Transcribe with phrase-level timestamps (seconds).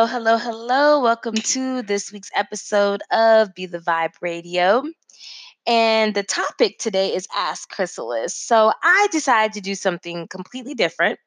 [0.00, 1.00] Hello, hello, hello.
[1.00, 4.82] Welcome to this week's episode of Be the Vibe Radio.
[5.66, 8.34] And the topic today is Ask Chrysalis.
[8.34, 11.18] So I decided to do something completely different.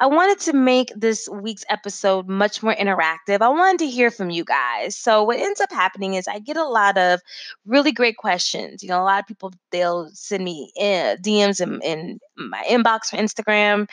[0.00, 3.40] I wanted to make this week's episode much more interactive.
[3.40, 4.96] I wanted to hear from you guys.
[4.96, 7.20] So what ends up happening is I get a lot of
[7.66, 8.82] really great questions.
[8.82, 13.10] You know, a lot of people they'll send me uh, DMs in, in my inbox
[13.10, 13.88] for Instagram,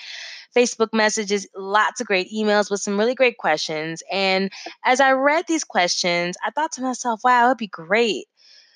[0.55, 4.01] Facebook messages, lots of great emails with some really great questions.
[4.11, 4.51] And
[4.85, 8.27] as I read these questions, I thought to myself, wow, it'd be great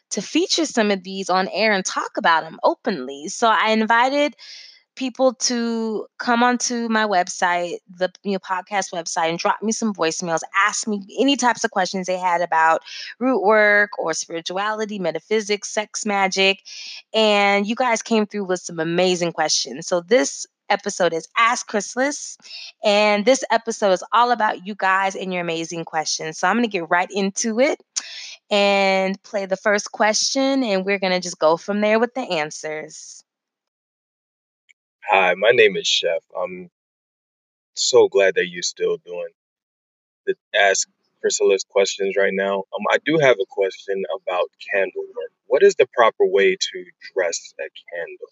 [0.09, 3.27] to feature some of these on air and talk about them openly.
[3.27, 4.35] So I invited
[4.99, 9.94] people to come onto my website, the you know, podcast website, and drop me some
[9.94, 12.81] voicemails, ask me any types of questions they had about
[13.17, 16.59] root work or spirituality, metaphysics, sex magic.
[17.14, 19.88] And you guys came through with some amazing questions.
[19.88, 22.38] So this episode is Ask Chrysalis.
[22.83, 26.38] And this episode is all about you guys and your amazing questions.
[26.38, 27.81] So I'm going to get right into it
[28.52, 32.22] and play the first question, and we're going to just go from there with the
[32.22, 33.23] answers.
[35.09, 36.23] Hi, my name is Chef.
[36.38, 36.69] I'm
[37.75, 39.29] so glad that you're still doing
[40.27, 40.89] the Ask
[41.21, 42.57] Chrysalis questions right now.
[42.59, 45.31] Um, I do have a question about candle work.
[45.47, 48.31] What is the proper way to dress a candle?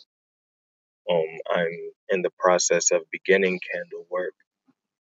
[1.11, 4.35] Um, I'm in the process of beginning candle work,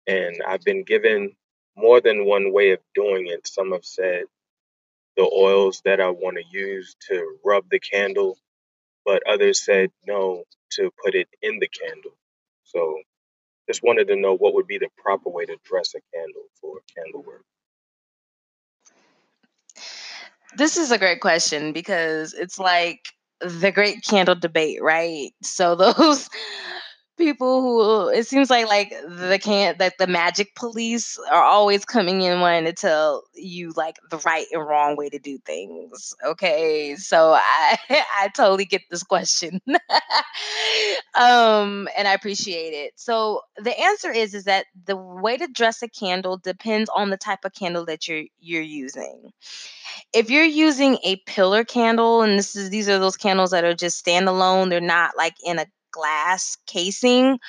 [0.07, 1.33] and I've been given
[1.77, 3.47] more than one way of doing it.
[3.47, 4.25] Some have said
[5.17, 8.37] the oils that I want to use to rub the candle,
[9.05, 10.43] but others said no,
[10.75, 12.17] to put it in the candle.
[12.63, 12.99] So
[13.67, 16.79] just wanted to know what would be the proper way to dress a candle for
[16.95, 17.43] candle work.
[20.55, 23.07] This is a great question because it's like
[23.39, 25.31] the great candle debate, right?
[25.41, 26.29] So those
[27.17, 32.21] people who it seems like like the can't that the magic police are always coming
[32.21, 36.95] in wanting to tell you like the right and wrong way to do things okay?
[36.95, 39.59] So i i totally get this question.
[41.15, 42.93] Um and i appreciate it.
[42.95, 47.17] So the answer is is that the way to dress a candle depends on the
[47.17, 49.31] type of candle that you're you're using.
[50.13, 53.75] If you're using a pillar candle and this is these are those candles that are
[53.75, 57.39] just standalone they're not like in a glass casing,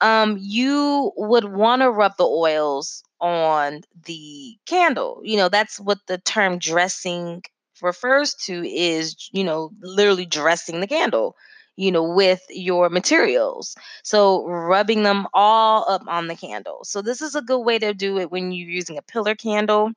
[0.00, 5.20] um, you would want to rub the oils on the candle.
[5.24, 7.42] You know, that's what the term dressing
[7.82, 11.36] refers to is, you know, literally dressing the candle,
[11.78, 13.76] you know, with your materials.
[14.02, 16.80] So rubbing them all up on the candle.
[16.82, 19.92] So this is a good way to do it when you're using a pillar candle.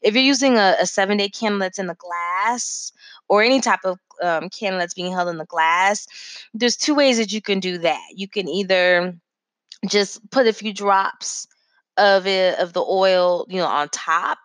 [0.00, 2.90] If you're using a, a seven day candle that's in the glass
[3.28, 6.08] or any type of um, candle that's being held in the glass,
[6.54, 8.00] there's two ways that you can do that.
[8.14, 9.14] You can either
[9.86, 11.46] just put a few drops
[11.98, 14.38] of it of the oil, you know, on top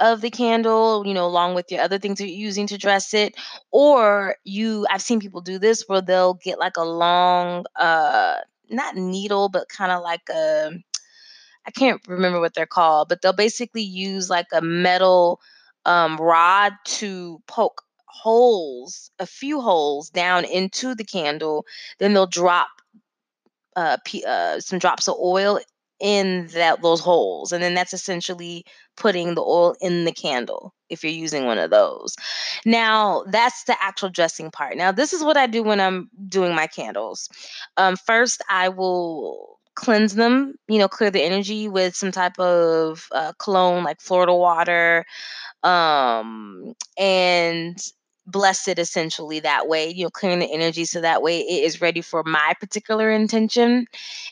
[0.00, 3.34] of the candle, you know, along with your other things you're using to dress it.
[3.72, 8.36] Or you I've seen people do this where they'll get like a long uh
[8.70, 10.72] not needle, but kind of like a
[11.66, 15.40] I can't remember what they're called, but they'll basically use like a metal
[15.84, 21.66] um, rod to poke holes, a few holes down into the candle.
[21.98, 22.68] Then they'll drop
[23.76, 25.60] uh, p- uh, some drops of oil
[26.00, 28.64] in that those holes, and then that's essentially
[28.96, 32.16] putting the oil in the candle if you're using one of those.
[32.64, 34.76] Now, that's the actual dressing part.
[34.76, 37.28] Now, this is what I do when I'm doing my candles.
[37.76, 43.06] Um, first, I will cleanse them, you know, clear the energy with some type of
[43.12, 45.04] uh, cologne like Florida water,
[45.62, 47.78] um, and
[48.26, 51.80] bless it essentially that way, you know, clearing the energy so that way it is
[51.80, 53.86] ready for my particular intention.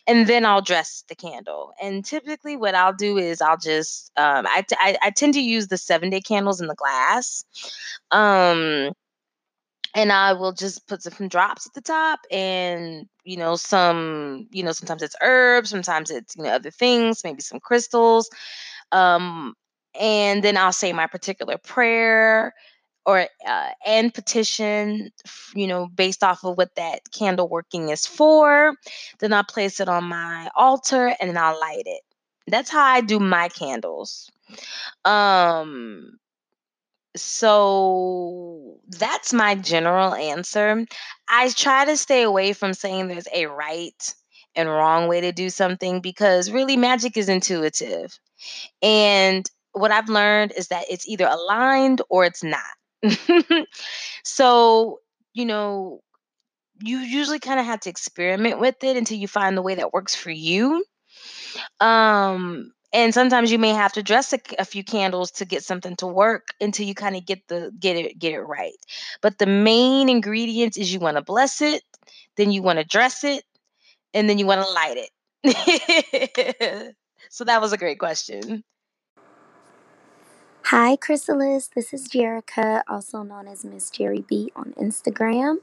[0.07, 1.73] And then I'll dress the candle.
[1.81, 5.41] And typically, what I'll do is I'll just, um, I, t- I, I tend to
[5.41, 7.45] use the seven day candles in the glass.
[8.11, 8.91] Um,
[9.95, 14.63] and I will just put some drops at the top and you know some you
[14.63, 18.29] know sometimes it's herbs sometimes it's you know other things maybe some crystals
[18.93, 19.55] um
[19.99, 22.53] and then I'll say my particular prayer
[23.07, 25.11] or uh, and petition
[25.55, 28.75] you know based off of what that candle working is for
[29.21, 32.03] then I'll place it on my altar and then I'll light it
[32.47, 34.31] that's how I do my candles
[35.05, 36.19] um
[37.17, 40.85] so that's my general answer.
[41.29, 44.15] I try to stay away from saying there's a right
[44.57, 48.19] and wrong way to do something because really magic is intuitive.
[48.83, 52.63] And what I've learned is that it's either aligned or it's not.
[54.25, 55.01] so,
[55.33, 56.01] you know,
[56.81, 59.93] you usually kind of have to experiment with it until you find the way that
[59.93, 60.85] works for you.
[61.81, 65.97] Um and sometimes you may have to dress a, a few candles to get something
[65.97, 68.77] to work until you kind of get the get it get it right.
[69.23, 71.83] But the main ingredients is you want to bless it
[72.37, 73.45] then you want to dress it
[74.15, 74.99] and then you want to light
[75.45, 76.97] it.
[77.31, 78.63] So that was a great question
[80.69, 81.69] Hi, Chrysalis.
[81.75, 85.59] This is Jerica, also known as Miss Jerry B on Instagram.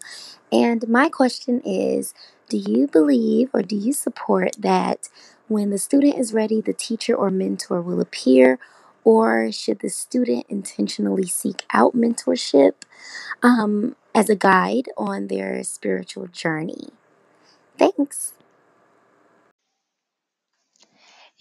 [0.52, 2.14] And my question is
[2.50, 5.10] Do you believe or do you support that
[5.48, 8.60] when the student is ready, the teacher or mentor will appear?
[9.04, 12.74] Or should the student intentionally seek out mentorship
[13.42, 16.90] um, as a guide on their spiritual journey?
[17.80, 18.34] Thanks.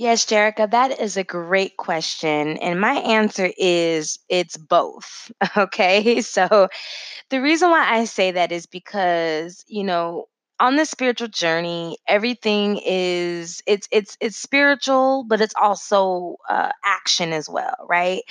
[0.00, 2.56] Yes, Jerica, that is a great question.
[2.56, 5.30] And my answer is it's both.
[5.56, 6.22] Okay.
[6.22, 6.68] So
[7.30, 10.26] the reason why I say that is because, you know,
[10.60, 17.32] on the spiritual journey, everything is it's it's it's spiritual, but it's also uh, action
[17.32, 18.22] as well, right?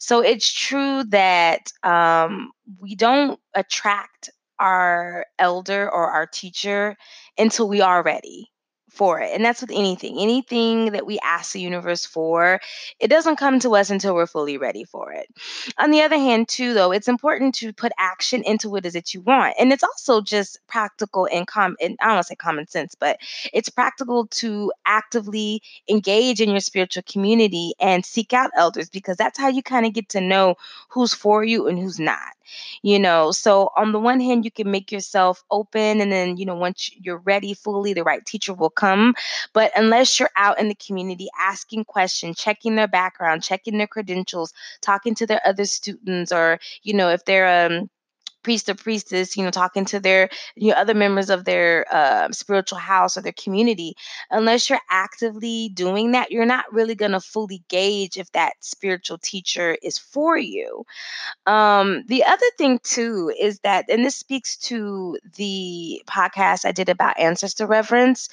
[0.00, 4.30] So it's true that um, we don't attract
[4.60, 6.96] our elder or our teacher
[7.38, 8.50] until we are ready
[8.90, 9.30] for it.
[9.34, 10.18] And that's with anything.
[10.18, 12.60] Anything that we ask the universe for,
[12.98, 15.28] it doesn't come to us until we're fully ready for it.
[15.78, 18.94] On the other hand, too, though, it's important to put action into what it is
[18.94, 19.54] that you want.
[19.58, 22.94] And it's also just practical and com and I don't want to say common sense,
[22.94, 23.18] but
[23.52, 29.38] it's practical to actively engage in your spiritual community and seek out elders because that's
[29.38, 30.56] how you kind of get to know
[30.88, 32.18] who's for you and who's not
[32.82, 36.46] you know so on the one hand you can make yourself open and then you
[36.46, 39.14] know once you're ready fully the right teacher will come
[39.52, 44.52] but unless you're out in the community asking questions checking their background checking their credentials
[44.80, 47.90] talking to their other students or you know if they're um
[48.48, 52.30] priest or priestess, you know, talking to their you know, other members of their uh,
[52.32, 53.94] spiritual house or their community.
[54.30, 59.18] Unless you're actively doing that, you're not really going to fully gauge if that spiritual
[59.18, 60.84] teacher is for you.
[61.46, 66.88] Um, the other thing too is that, and this speaks to the podcast I did
[66.88, 68.28] about ancestor reverence,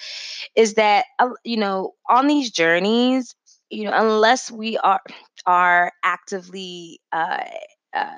[0.56, 3.36] is that uh, you know on these journeys,
[3.70, 5.02] you know, unless we are
[5.46, 7.44] are actively uh,
[7.94, 8.12] uh,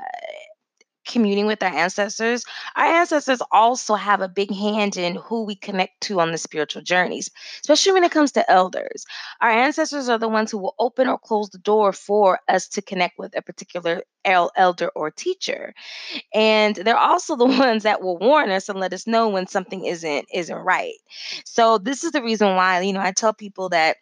[1.08, 2.44] communing with our ancestors,
[2.76, 6.82] our ancestors also have a big hand in who we connect to on the spiritual
[6.84, 7.32] journeys,
[7.62, 9.06] especially when it comes to elders.
[9.42, 12.82] Our ancestors are the ones who will open or close the door for us to
[12.82, 15.74] connect with a particular elder or teacher.
[16.34, 19.86] And they're also the ones that will warn us and let us know when something
[19.86, 20.96] isn't isn't right.
[21.46, 23.98] So this is the reason why, you know, I tell people that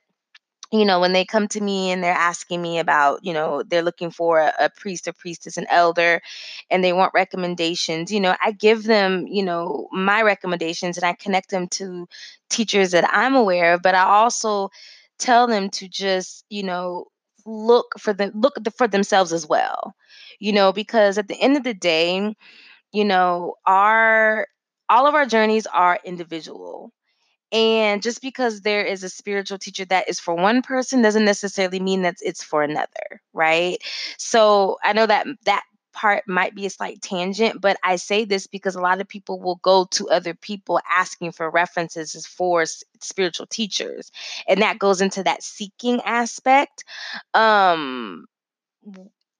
[0.80, 3.82] you know, when they come to me and they're asking me about, you know, they're
[3.82, 6.22] looking for a, a, priest or priestess, an elder,
[6.70, 11.14] and they want recommendations, you know, I give them, you know, my recommendations and I
[11.14, 12.08] connect them to
[12.50, 14.70] teachers that I'm aware of, but I also
[15.20, 17.06] tell them to just, you know,
[17.46, 19.96] look for them, look for themselves as well,
[20.40, 22.36] you know, because at the end of the day,
[22.92, 24.48] you know, our
[24.90, 26.92] all of our journeys are individual
[27.52, 31.80] and just because there is a spiritual teacher that is for one person doesn't necessarily
[31.80, 33.78] mean that it's for another, right?
[34.18, 38.48] So I know that that part might be a slight tangent, but I say this
[38.48, 42.66] because a lot of people will go to other people asking for references for
[43.00, 44.12] spiritual teachers,
[44.48, 46.84] and that goes into that seeking aspect.
[47.34, 48.26] Um,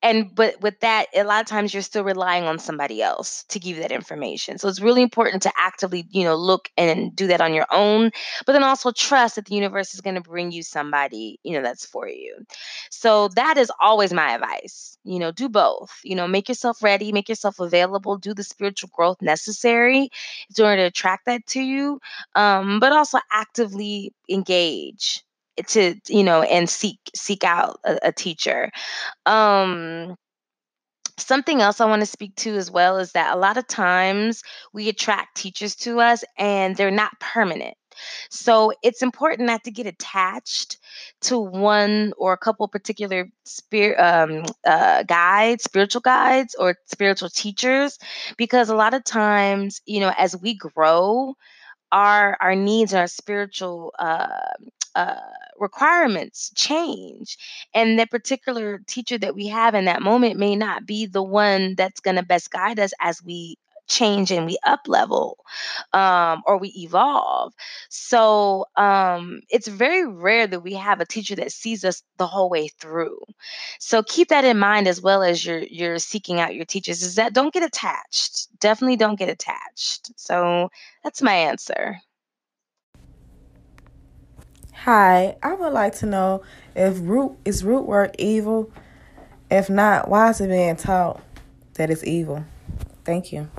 [0.06, 3.60] and but with that a lot of times you're still relying on somebody else to
[3.60, 4.58] give you that information.
[4.60, 8.12] So it's really important to actively you know look and do that on your own
[8.46, 11.64] but then also trust that the universe is going to bring you somebody you know
[11.64, 12.38] that's for you.
[12.92, 17.12] So that is always my advice you know do both you know make yourself ready
[17.12, 20.10] make yourself available do the spiritual growth necessary
[20.58, 22.00] in order to attract that to you
[22.36, 25.25] um, but also actively engage
[25.68, 28.72] to you know and seek seek out a, a teacher
[29.26, 30.16] um,
[31.18, 34.44] something else I want to speak to as well is that a lot of times
[34.74, 37.76] we attract teachers to us and they're not permanent.
[38.30, 40.78] So it's important not to get attached
[41.22, 47.98] to one or a couple particular spirit um, uh, guides, spiritual guides, or spiritual teachers,
[48.38, 51.36] because a lot of times, you know, as we grow,
[51.94, 54.28] our our needs and our spiritual uh,
[54.96, 55.20] uh,
[55.58, 57.38] requirements change
[57.74, 61.76] and that particular teacher that we have in that moment may not be the one
[61.76, 65.38] that's going to best guide us as we change and we up level
[65.94, 67.54] um, or we evolve.
[67.90, 72.50] So um, it's very rare that we have a teacher that sees us the whole
[72.50, 73.20] way through.
[73.80, 77.16] So keep that in mind as well as you're you're seeking out your teachers is
[77.16, 78.48] that don't get attached.
[78.60, 80.12] Definitely don't get attached.
[80.20, 80.70] So
[81.04, 82.02] that's my answer
[84.86, 86.44] Hi, I would like to know
[86.76, 88.72] if root is root work evil?
[89.50, 91.24] If not, why is it being taught
[91.74, 92.46] that it's evil?
[93.04, 93.50] Thank you.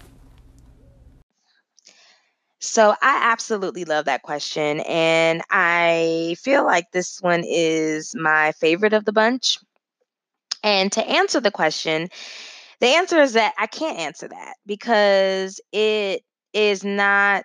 [2.61, 4.83] So I absolutely love that question.
[4.83, 9.59] And I feel like this one is my favorite of the bunch.
[10.63, 12.09] And to answer the question,
[12.79, 17.43] the answer is that I can't answer that because it is not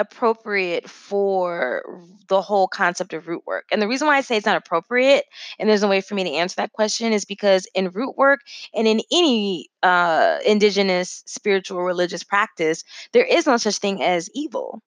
[0.00, 1.82] appropriate for
[2.28, 3.66] the whole concept of root work.
[3.70, 5.26] And the reason why I say it's not appropriate
[5.58, 8.40] and there's no way for me to answer that question is because in root work
[8.74, 14.82] and in any uh, indigenous spiritual religious practice, there is no such thing as evil.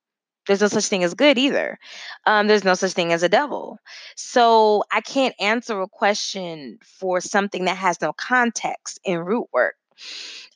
[0.48, 1.78] There's no such thing as good either.
[2.26, 3.80] Um, there's no such thing as a devil.
[4.16, 9.76] So I can't answer a question for something that has no context in root work.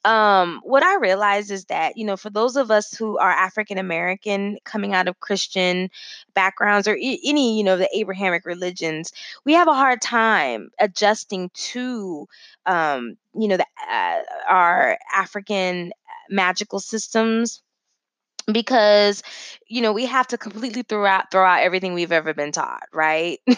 [0.05, 3.77] Um, what I realize is that, you know, for those of us who are African
[3.77, 5.89] American coming out of Christian
[6.33, 9.11] backgrounds or any, you know, the Abrahamic religions,
[9.45, 12.27] we have a hard time adjusting to,
[12.65, 15.91] um, you know, the, uh, our African
[16.29, 17.61] magical systems
[18.51, 19.23] because
[19.67, 22.83] you know we have to completely throw out throw out everything we've ever been taught
[22.93, 23.39] right?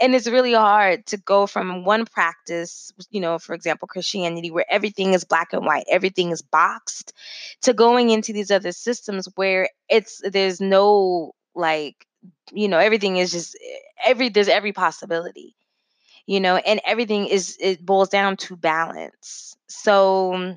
[0.00, 4.64] And it's really hard to go from one practice you know for example christianity where
[4.68, 7.12] everything is black and white everything is boxed
[7.62, 12.06] to going into these other systems where it's there's no like
[12.52, 13.58] you know everything is just
[14.04, 15.54] every there's every possibility
[16.26, 19.56] you know and everything is it boils down to balance.
[19.68, 20.56] So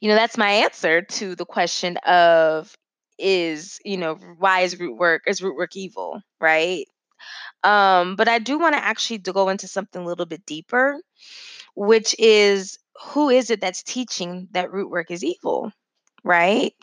[0.00, 2.74] you know that's my answer to the question of
[3.18, 6.86] is you know why is root work is root work evil right?
[7.64, 11.00] Um but i do want to actually go into something a little bit deeper
[11.76, 12.78] which is
[13.12, 15.72] who is it that's teaching that root work is evil
[16.26, 16.74] right?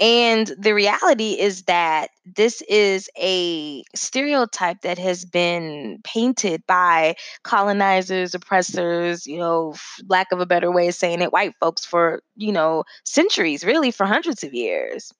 [0.00, 8.34] And the reality is that this is a stereotype that has been painted by colonizers,
[8.34, 9.74] oppressors, you know,
[10.08, 13.90] lack of a better way of saying it, white folks for, you know, centuries, really
[13.90, 15.12] for hundreds of years.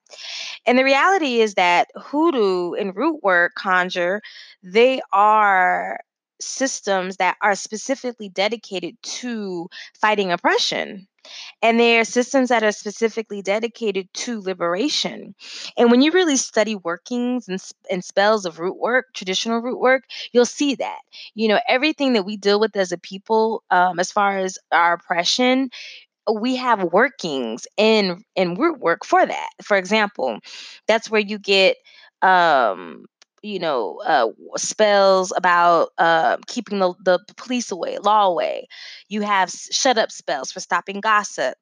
[0.66, 4.22] And the reality is that hoodoo and root work conjure,
[4.62, 6.00] they are
[6.40, 9.68] systems that are specifically dedicated to
[10.00, 11.06] fighting oppression
[11.62, 15.34] and they're systems that are specifically dedicated to liberation.
[15.76, 20.04] And when you really study workings and, and spells of root work, traditional root work,
[20.32, 20.98] you'll see that.
[21.34, 24.94] You know, everything that we deal with as a people, um, as far as our
[24.94, 25.70] oppression,
[26.32, 29.50] we have workings in in root work for that.
[29.62, 30.38] For example,
[30.88, 31.76] that's where you get
[32.22, 33.04] um
[33.44, 38.66] you know uh spells about uh, keeping the, the police away law away.
[39.08, 41.54] You have shut up spells for stopping gossip.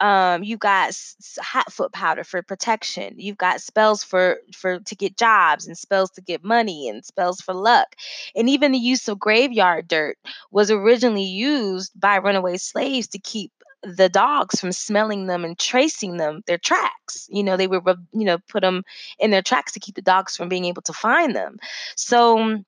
[0.00, 0.94] Um you got
[1.40, 3.14] hot foot powder for protection.
[3.16, 7.40] You've got spells for for to get jobs and spells to get money and spells
[7.40, 7.96] for luck.
[8.36, 10.18] And even the use of graveyard dirt
[10.50, 16.16] was originally used by runaway slaves to keep the dogs from smelling them and tracing
[16.16, 18.82] them their tracks you know they would you know put them
[19.18, 21.58] in their tracks to keep the dogs from being able to find them.
[21.96, 22.62] So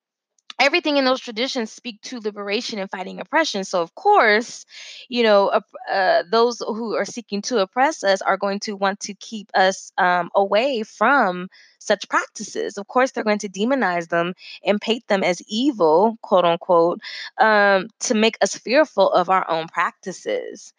[0.61, 3.64] everything in those traditions speak to liberation and fighting oppression.
[3.64, 4.64] So of course
[5.09, 9.14] you know uh, those who are seeking to oppress us are going to want to
[9.14, 12.78] keep us um, away from such practices.
[12.78, 17.00] Of course they're going to demonize them and paint them as evil quote unquote
[17.38, 20.73] um, to make us fearful of our own practices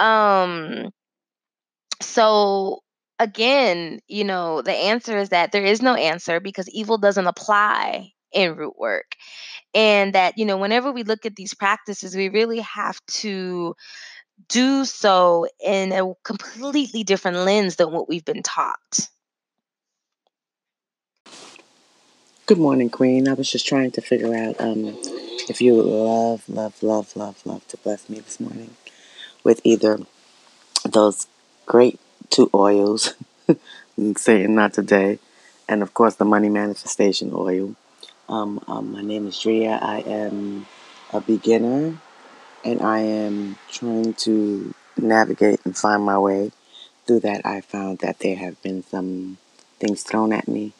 [0.00, 0.90] um
[2.02, 2.80] so
[3.18, 8.12] again, you know, the answer is that there is no answer because evil doesn't apply
[8.32, 9.14] in root work.
[9.74, 13.74] And that, you know, whenever we look at these practices, we really have to
[14.48, 19.08] do so in a completely different lens than what we've been taught.
[22.46, 23.28] Good morning, Queen.
[23.28, 24.96] I was just trying to figure out um,
[25.48, 28.70] if you love, love, love, love, love to bless me this morning
[29.44, 29.98] with either
[30.84, 31.26] those
[31.66, 33.14] great two oils,
[34.16, 35.18] saying not today,
[35.68, 37.74] and of course the money manifestation oil.
[38.28, 39.78] Um, um, my name is Drea.
[39.82, 40.66] I am
[41.12, 41.98] a beginner
[42.64, 46.52] and I am trying to navigate and find my way
[47.06, 47.44] through that.
[47.44, 49.38] I found that there have been some
[49.78, 50.72] things thrown at me.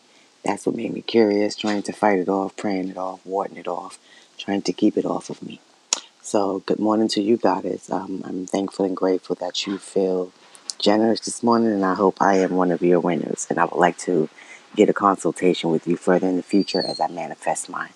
[0.45, 3.69] That's what made me curious, trying to fight it off, praying it off, warding it
[3.69, 3.99] off,
[4.39, 5.61] trying to keep it off of me.
[6.31, 7.91] So, good morning to you, Goddess.
[7.91, 10.31] Um, I'm thankful and grateful that you feel
[10.79, 13.49] generous this morning, and I hope I am one of your winners.
[13.51, 14.29] And I would like to
[14.77, 17.89] get a consultation with you further in the future as I manifest my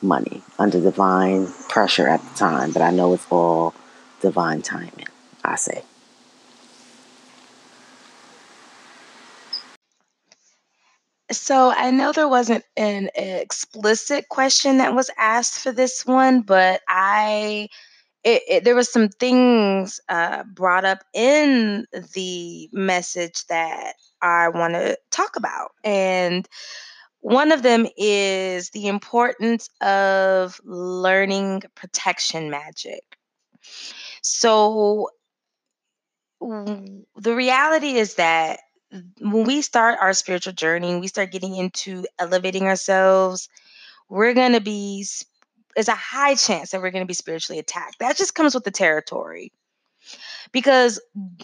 [0.00, 3.74] money under divine pressure at the time, but I know it's all
[4.22, 5.08] divine timing,
[5.44, 5.82] I say.
[11.32, 16.80] So I know there wasn't an explicit question that was asked for this one, but
[16.88, 17.68] I
[18.24, 24.74] it, it, there was some things uh, brought up in the message that I want
[24.74, 26.48] to talk about, and
[27.20, 33.02] one of them is the importance of learning protection magic.
[34.22, 35.10] So
[36.40, 38.60] the reality is that
[39.20, 43.48] when we start our spiritual journey, we start getting into elevating ourselves,
[44.08, 45.24] we're going to be s-
[45.74, 47.98] there's a high chance that we're going to be spiritually attacked.
[48.00, 49.52] That just comes with the territory.
[50.52, 51.00] Because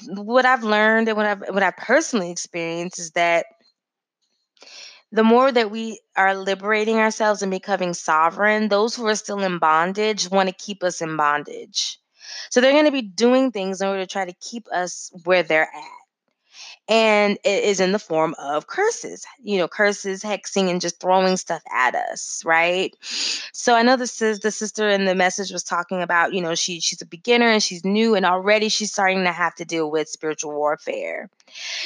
[0.09, 3.47] what I've learned and what I've what I personally experienced is that
[5.13, 9.59] the more that we are liberating ourselves and becoming sovereign, those who are still in
[9.59, 11.99] bondage want to keep us in bondage.
[12.51, 15.43] So they're going to be doing things in order to try to keep us where
[15.43, 15.98] they're at
[16.89, 21.37] and it is in the form of curses you know curses hexing and just throwing
[21.37, 22.97] stuff at us right?
[23.53, 26.55] So i know this is the sister in the message was talking about you know
[26.55, 29.91] she she's a beginner and she's new and already she's starting to have to deal
[29.91, 31.31] with spiritual warfare.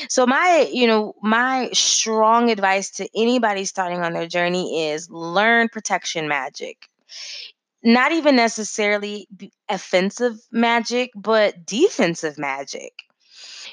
[0.08, 5.68] So my you know my strong advice to anybody starting on their journey is learn
[5.68, 6.88] protection magic.
[7.84, 9.28] Not even necessarily
[9.68, 12.92] offensive magic but defensive magic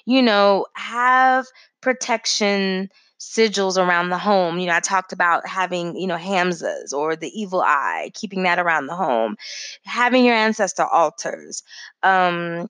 [0.05, 1.45] you know, have
[1.81, 2.89] protection
[3.19, 4.59] sigils around the home.
[4.59, 8.59] You know, I talked about having, you know, Hamsas or the evil eye, keeping that
[8.59, 9.35] around the home,
[9.83, 11.63] having your ancestor altars.
[12.03, 12.67] Um,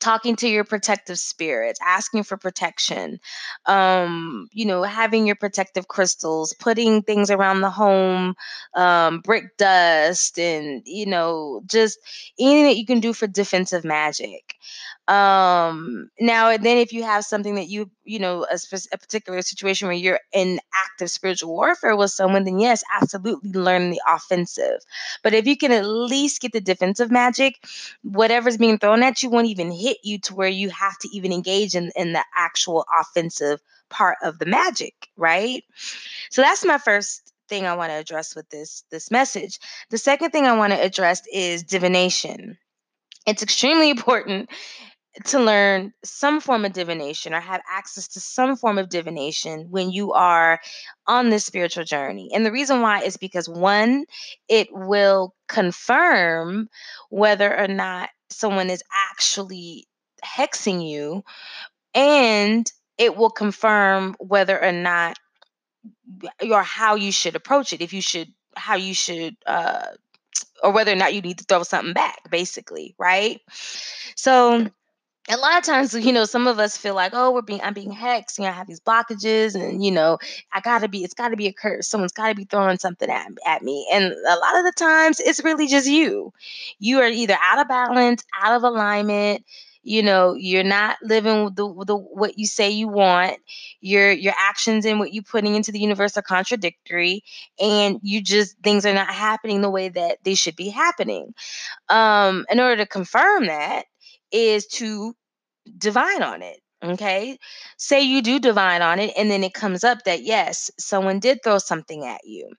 [0.00, 3.20] talking to your protective spirits asking for protection
[3.66, 8.34] um you know having your protective crystals putting things around the home
[8.74, 11.98] um brick dust and you know just
[12.38, 14.54] anything that you can do for defensive magic
[15.08, 18.56] um now and then if you have something that you you know a,
[18.92, 23.90] a particular situation where you're in active spiritual warfare with someone then yes absolutely learn
[23.90, 24.78] the offensive.
[25.24, 27.56] But if you can at least get the defensive magic
[28.04, 31.32] whatever's being thrown at you won't even hit you to where you have to even
[31.32, 33.60] engage in, in the actual offensive
[33.90, 35.64] part of the magic right?
[36.30, 39.58] So that's my first thing i want to address with this this message.
[39.90, 42.58] The second thing i want to address is divination.
[43.26, 44.50] It's extremely important
[45.24, 49.90] to learn some form of divination or have access to some form of divination when
[49.90, 50.58] you are
[51.06, 52.30] on this spiritual journey.
[52.32, 54.06] And the reason why is because one,
[54.48, 56.68] it will confirm
[57.10, 59.86] whether or not someone is actually
[60.24, 61.24] hexing you,
[61.94, 65.18] and it will confirm whether or not
[66.40, 67.82] or how you should approach it.
[67.82, 69.86] If you should, how you should, uh,
[70.62, 73.40] or whether or not you need to throw something back, basically, right?
[74.16, 74.70] So,
[75.28, 77.74] a lot of times, you know, some of us feel like, oh, we're being, I'm
[77.74, 78.38] being hexed.
[78.38, 80.18] You know, I have these blockages, and you know,
[80.52, 81.88] I gotta be, it's gotta be a curse.
[81.88, 83.88] Someone's gotta be throwing something at at me.
[83.92, 86.32] And a lot of the times, it's really just you.
[86.78, 89.44] You are either out of balance, out of alignment.
[89.84, 93.38] You know, you're not living with the, with the what you say you want.
[93.80, 97.22] Your your actions and what you're putting into the universe are contradictory,
[97.60, 101.34] and you just things are not happening the way that they should be happening.
[101.88, 103.86] Um, in order to confirm that
[104.32, 105.14] is to
[105.78, 106.58] divine on it.
[106.84, 107.38] Okay.
[107.76, 111.38] Say you do divine on it, and then it comes up that yes, someone did
[111.44, 112.50] throw something at you.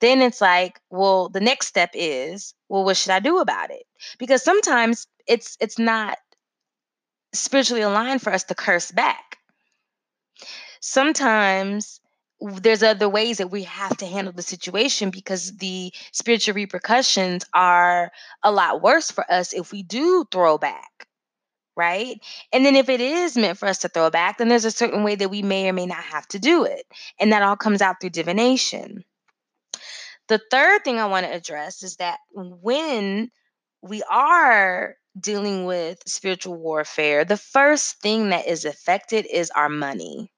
[0.00, 3.84] Then it's like, well, the next step is, well, what should I do about it?
[4.18, 6.18] Because sometimes it's it's not
[7.32, 9.38] spiritually aligned for us to curse back.
[10.80, 12.00] Sometimes
[12.40, 18.10] there's other ways that we have to handle the situation because the spiritual repercussions are
[18.42, 20.89] a lot worse for us if we do throw back
[21.76, 22.20] right?
[22.52, 25.02] And then if it is meant for us to throw back, then there's a certain
[25.02, 26.84] way that we may or may not have to do it.
[27.18, 29.04] And that all comes out through divination.
[30.28, 33.30] The third thing I want to address is that when
[33.82, 40.30] we are dealing with spiritual warfare, the first thing that is affected is our money.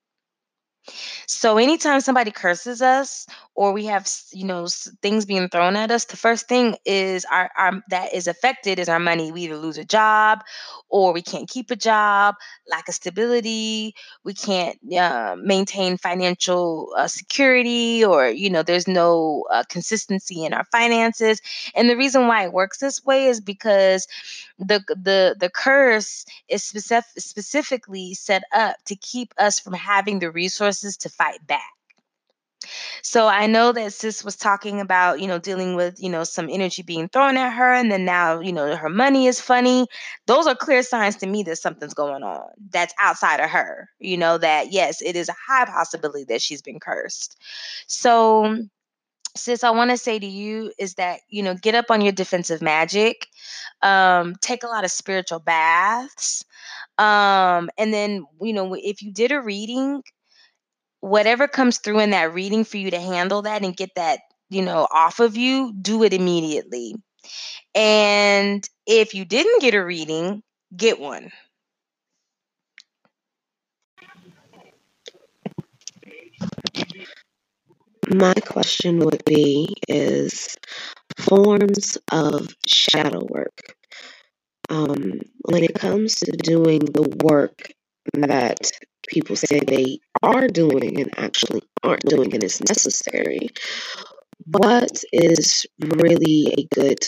[1.26, 4.66] So anytime somebody curses us or we have, you know,
[5.00, 8.88] things being thrown at us, the first thing is our, our that is affected is
[8.88, 9.30] our money.
[9.30, 10.40] We either lose a job
[10.88, 12.34] or we can't keep a job,
[12.68, 19.44] lack of stability, we can't uh, maintain financial uh, security or, you know, there's no
[19.50, 21.40] uh, consistency in our finances.
[21.74, 24.06] And the reason why it works this way is because
[24.58, 30.30] the the the curse is specific, specifically set up to keep us from having the
[30.30, 31.72] resources to fight back.
[33.02, 36.48] So I know that sis was talking about, you know, dealing with, you know, some
[36.48, 39.86] energy being thrown at her and then now, you know, her money is funny.
[40.26, 43.88] Those are clear signs to me that something's going on that's outside of her.
[43.98, 47.36] You know, that yes, it is a high possibility that she's been cursed.
[47.88, 48.58] So
[49.36, 52.12] sis, I want to say to you is that, you know, get up on your
[52.12, 53.26] defensive magic.
[53.80, 56.44] Um, take a lot of spiritual baths.
[56.98, 60.02] Um, and then, you know, if you did a reading,
[61.02, 64.62] whatever comes through in that reading for you to handle that and get that, you
[64.62, 66.94] know, off of you, do it immediately.
[67.74, 70.42] And if you didn't get a reading,
[70.76, 71.32] get one.
[78.14, 80.56] My question would be is
[81.18, 83.74] forms of shadow work.
[84.68, 87.72] Um, when it comes to doing the work
[88.14, 88.70] that
[89.12, 93.50] people say they are doing and actually aren't doing and is necessary,
[94.46, 96.98] what is really a good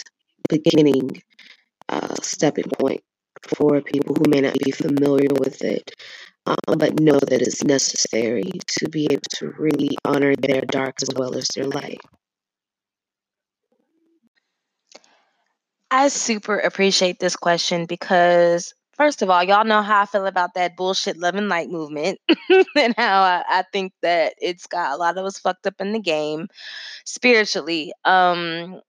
[0.49, 1.23] beginning
[1.89, 3.03] uh, stepping point
[3.43, 5.91] for people who may not be familiar with it,
[6.47, 11.09] uh, but know that it's necessary to be able to really honor their dark as
[11.17, 12.01] well as their light?
[15.91, 20.55] I super appreciate this question because first of all, y'all know how I feel about
[20.55, 22.21] that bullshit love and light movement
[22.77, 25.93] and how I, I think that it's got a lot of us fucked up in
[25.93, 26.49] the game
[27.05, 27.93] spiritually.
[28.05, 28.81] Um,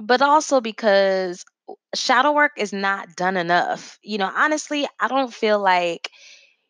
[0.00, 1.44] but also because
[1.94, 3.98] shadow work is not done enough.
[4.02, 6.10] You know, honestly, I don't feel like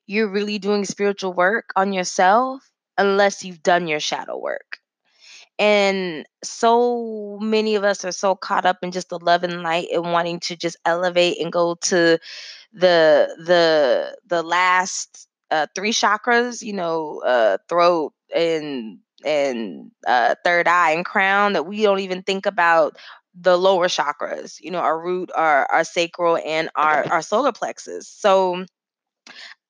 [0.07, 2.63] you're really doing spiritual work on yourself
[2.99, 4.80] unless you've done your shadow work.
[5.61, 9.89] And so many of us are so caught up in just the love and light
[9.93, 12.19] and wanting to just elevate and go to
[12.73, 20.67] the the the last uh, three chakras, you know, uh, throat and and uh, third
[20.67, 22.97] eye and crown that we don't even think about
[23.39, 28.09] the lower chakras, you know, our root, our our sacral, and our our solar plexus.
[28.09, 28.65] So,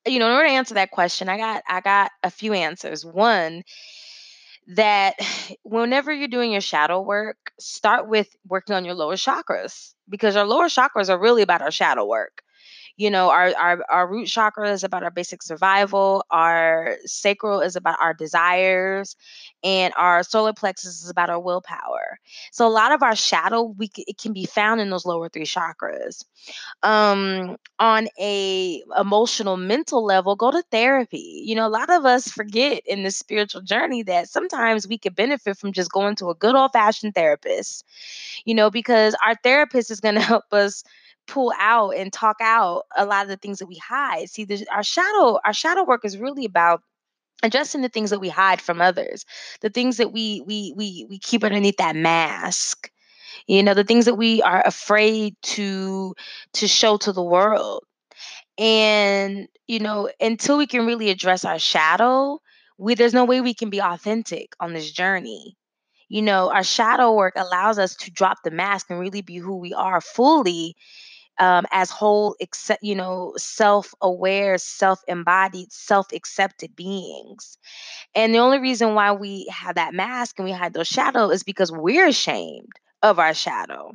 [0.06, 3.04] you know, in order to answer that question, I got I got a few answers.
[3.04, 3.64] One
[4.70, 5.14] that
[5.62, 10.46] whenever you're doing your shadow work, start with working on your lower chakras because our
[10.46, 12.42] lower chakras are really about our shadow work.
[12.96, 17.74] You know, our, our our root chakra is about our basic survival, our sacral is
[17.76, 19.16] about our desires,
[19.64, 21.99] and our solar plexus is about our willpower.
[22.52, 25.44] So a lot of our shadow we it can be found in those lower three
[25.44, 26.24] chakras.
[26.82, 31.42] Um on a emotional mental level go to therapy.
[31.46, 35.16] You know a lot of us forget in this spiritual journey that sometimes we could
[35.16, 37.84] benefit from just going to a good old fashioned therapist
[38.44, 40.82] you know because our therapist is going to help us
[41.26, 44.28] pull out and talk out a lot of the things that we hide.
[44.28, 46.82] See our shadow our shadow work is really about
[47.42, 49.24] addressing the things that we hide from others
[49.60, 52.90] the things that we we we we keep underneath that mask
[53.46, 56.14] you know the things that we are afraid to
[56.54, 57.84] to show to the world.
[58.58, 62.40] And you know until we can really address our shadow
[62.78, 65.56] we there's no way we can be authentic on this journey.
[66.08, 69.56] You know our shadow work allows us to drop the mask and really be who
[69.58, 70.76] we are fully
[71.40, 77.58] um, as whole except you know self-aware self-embodied self-accepted beings
[78.14, 81.42] and the only reason why we have that mask and we hide those shadows is
[81.44, 82.72] because we're ashamed
[83.02, 83.92] of our shadow.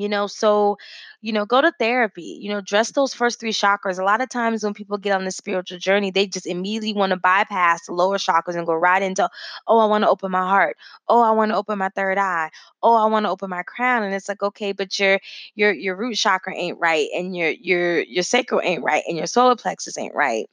[0.00, 0.78] You know, so,
[1.20, 3.98] you know, go to therapy, you know, dress those first three chakras.
[3.98, 7.10] A lot of times when people get on this spiritual journey, they just immediately want
[7.10, 9.28] to bypass the lower chakras and go right into,
[9.66, 10.76] oh, I want to open my heart.
[11.08, 12.50] Oh, I want to open my third eye.
[12.82, 14.02] Oh, I want to open my crown.
[14.02, 15.20] And it's like, okay, but your
[15.54, 19.26] your your root chakra ain't right, and your your your sacral ain't right, and your
[19.26, 20.48] solar plexus ain't right.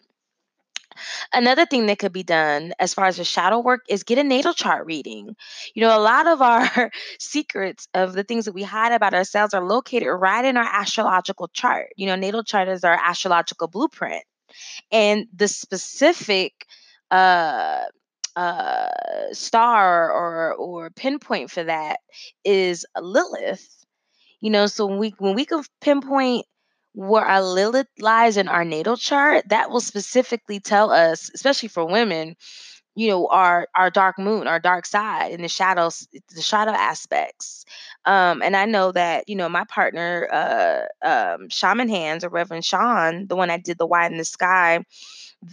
[1.34, 4.24] Another thing that could be done as far as the shadow work is get a
[4.24, 5.36] natal chart reading.
[5.74, 9.54] You know, a lot of our secrets of the things that we hide about ourselves
[9.54, 11.88] are located right in our astrological chart.
[11.96, 14.24] You know, natal chart is our astrological blueprint.
[14.92, 16.54] And the specific
[17.12, 17.84] uh
[18.36, 18.90] uh
[19.34, 22.00] star or or pinpoint for that
[22.44, 23.68] is Lilith.
[24.42, 26.46] You know, so when we when we can pinpoint
[26.98, 31.86] where our Lilith lies in our natal chart, that will specifically tell us, especially for
[31.86, 32.36] women,
[32.96, 37.66] you know, our our dark moon, our dark side, and the shadows, the shadow aspects.
[38.06, 42.66] Um, and I know that you know my partner, uh, um, Shaman Hands or Reverend
[42.66, 44.84] Sean, the one I did the Why in the Sky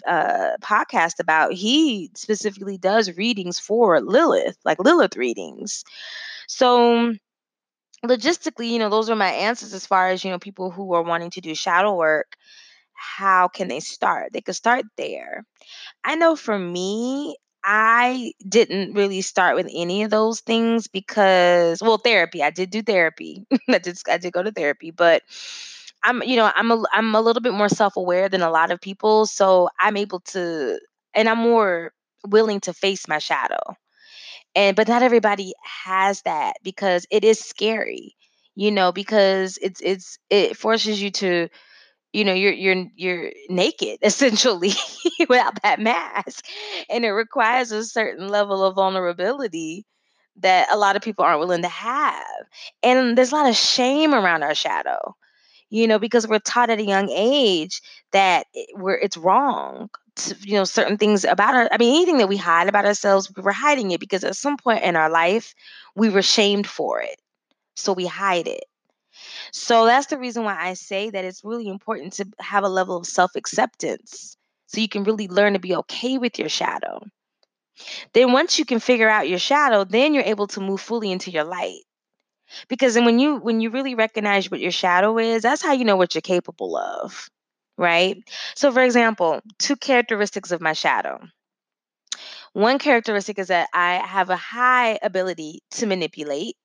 [0.06, 5.84] uh, podcast about, he specifically does readings for Lilith, like Lilith readings.
[6.48, 7.14] So
[8.04, 11.02] logistically, you know, those are my answers as far as, you know, people who are
[11.02, 12.36] wanting to do shadow work.
[12.94, 14.32] How can they start?
[14.32, 15.44] They could start there.
[16.04, 21.98] I know for me, I didn't really start with any of those things because, well,
[21.98, 22.42] therapy.
[22.42, 23.46] I did do therapy.
[23.68, 23.98] I did.
[24.08, 25.22] I did go to therapy, but
[26.02, 28.70] I'm, you know, I'm a, I'm a little bit more self aware than a lot
[28.70, 30.78] of people, so I'm able to,
[31.14, 31.92] and I'm more
[32.26, 33.60] willing to face my shadow.
[34.54, 38.16] And but not everybody has that because it is scary,
[38.54, 41.48] you know, because it's it's it forces you to
[42.12, 44.72] you know you're you're you're naked essentially
[45.28, 46.44] without that mask
[46.90, 49.84] and it requires a certain level of vulnerability
[50.36, 52.24] that a lot of people aren't willing to have
[52.82, 55.14] and there's a lot of shame around our shadow
[55.70, 59.88] you know because we're taught at a young age that we're it's wrong
[60.40, 63.42] you know certain things about our i mean anything that we hide about ourselves we
[63.42, 65.54] were hiding it because at some point in our life
[65.96, 67.20] we were shamed for it
[67.74, 68.64] so we hide it
[69.52, 72.96] so that's the reason why I say that it's really important to have a level
[72.96, 77.00] of self acceptance so you can really learn to be okay with your shadow.
[78.12, 81.30] Then once you can figure out your shadow, then you're able to move fully into
[81.30, 81.80] your light.
[82.68, 85.84] Because then when you when you really recognize what your shadow is, that's how you
[85.84, 87.28] know what you're capable of.
[87.76, 88.22] Right?
[88.54, 91.20] So for example, two characteristics of my shadow.
[92.52, 96.56] One characteristic is that I have a high ability to manipulate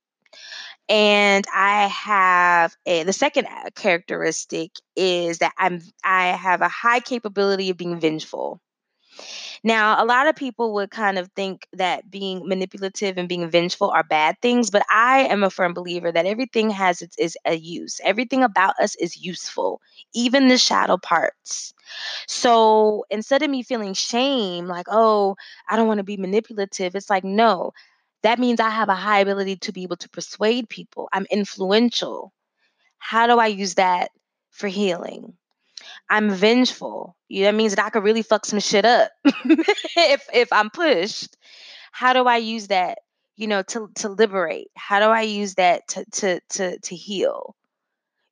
[0.90, 7.00] and I have a, the second uh, characteristic is that I'm I have a high
[7.00, 8.60] capability of being vengeful.
[9.64, 13.90] Now, a lot of people would kind of think that being manipulative and being vengeful
[13.92, 17.56] are bad things, but I am a firm believer that everything has its is a
[17.56, 18.00] use.
[18.04, 19.82] Everything about us is useful,
[20.14, 21.74] even the shadow parts.
[22.28, 25.36] So instead of me feeling shame, like, oh,
[25.70, 27.74] I don't want to be manipulative, it's like, no,
[28.24, 31.10] that means I have a high ability to be able to persuade people.
[31.14, 32.34] I'm influential.
[33.00, 34.12] How do I use that
[34.52, 35.39] for healing?
[36.10, 37.16] I'm vengeful.
[37.28, 40.70] You know, that means that I could really fuck some shit up if if I'm
[40.70, 41.36] pushed.
[41.92, 43.00] How do I use that,
[43.36, 44.68] you know, to to liberate?
[44.76, 47.56] How do I use that to to to to heal?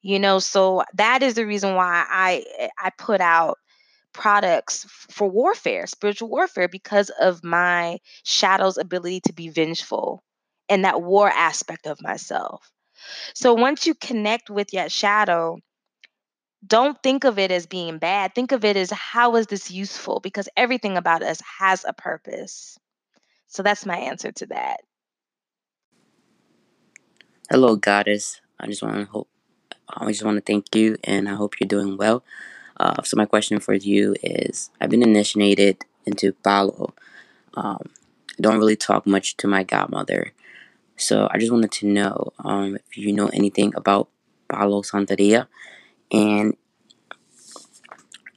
[0.02, 2.46] You know, so that is the reason why I
[2.80, 3.58] I put out
[4.14, 10.24] products for warfare, spiritual warfare, because of my shadow's ability to be vengeful
[10.70, 12.72] and that war aspect of myself.
[13.34, 15.60] So once you connect with that shadow,
[16.66, 18.34] don't think of it as being bad.
[18.34, 20.20] Think of it as how is this useful?
[20.20, 22.78] Because everything about us has a purpose.
[23.48, 24.82] So that's my answer to that.
[27.50, 28.42] Hello, goddess.
[28.60, 29.30] I just want to hope.
[29.90, 32.24] I just want to thank you, and I hope you're doing well.
[32.78, 36.94] Uh, so my question for you is: I've been initiated into Palo.
[37.54, 37.90] Um,
[38.38, 40.34] I don't really talk much to my godmother,
[40.98, 44.10] so I just wanted to know um, if you know anything about
[44.50, 45.48] Palo Santeria
[46.12, 46.56] and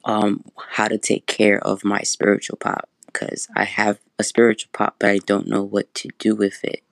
[0.05, 4.95] um, how to take care of my spiritual pot because I have a spiritual pot,
[4.99, 6.83] but I don't know what to do with it.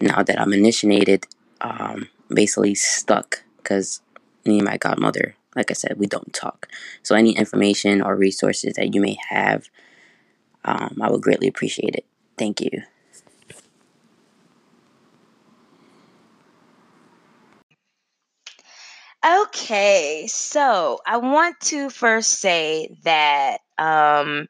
[0.00, 1.26] Now that I'm initiated,
[1.60, 4.02] um, basically stuck because
[4.44, 6.68] me and my godmother, like I said, we don't talk.
[7.02, 9.68] So any information or resources that you may have,
[10.64, 12.06] um, I would greatly appreciate it.
[12.36, 12.82] Thank you.
[19.24, 24.48] Okay, so I want to first say that um,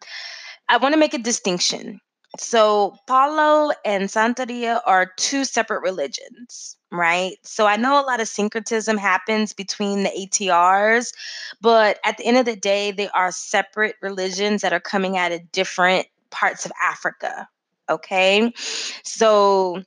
[0.69, 2.01] I want to make a distinction.
[2.39, 7.37] So, Palo and Santeria are two separate religions, right?
[7.45, 11.13] So, I know a lot of syncretism happens between the ATRs,
[11.61, 15.31] but at the end of the day, they are separate religions that are coming out
[15.31, 17.49] of different parts of Africa.
[17.89, 18.53] Okay,
[19.05, 19.85] so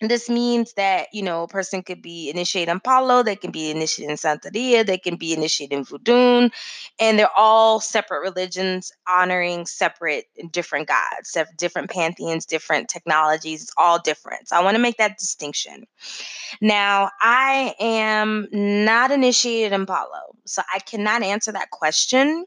[0.00, 3.70] this means that you know a person could be initiated in Palo, they can be
[3.70, 6.48] initiated in Santeria, they can be initiated in Voodoo,
[6.98, 13.62] and they're all separate religions honoring separate different gods, different pantheons, different technologies.
[13.62, 14.48] It's all different.
[14.48, 15.86] So I want to make that distinction.
[16.60, 22.44] Now I am not initiated in Palo, so I cannot answer that question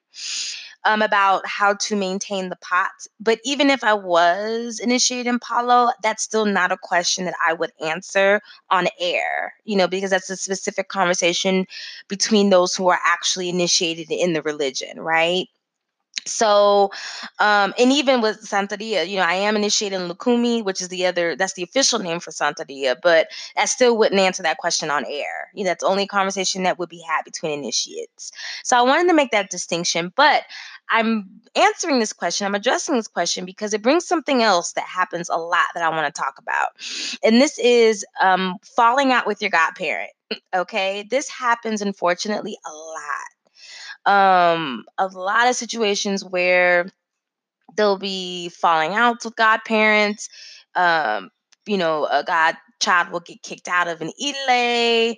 [0.86, 2.92] um, about how to maintain the pot.
[3.20, 7.54] But even if I was initiated in Palo, that's still not a question that I
[7.54, 11.66] would answer on air, you know, because that's a specific conversation
[12.08, 15.48] between those who are actually initiated in the religion, right?
[16.30, 16.92] So,
[17.40, 21.06] um, and even with Santeria, you know, I am initiated in Lukumi, which is the
[21.06, 25.06] other, that's the official name for Santeria, but I still wouldn't answer that question on
[25.06, 25.50] air.
[25.54, 28.32] You know, that's only a conversation that would be had between initiates.
[28.64, 30.44] So I wanted to make that distinction, but
[30.90, 35.30] I'm answering this question, I'm addressing this question because it brings something else that happens
[35.30, 36.70] a lot that I want to talk about.
[37.24, 40.12] And this is um, falling out with your godparent.
[40.56, 41.06] Okay.
[41.10, 43.39] This happens, unfortunately, a lot
[44.06, 46.86] um a lot of situations where
[47.76, 50.30] There'll be falling outs with godparents.
[50.76, 51.30] Um,
[51.66, 55.16] you know, a godchild will get kicked out of an Ile.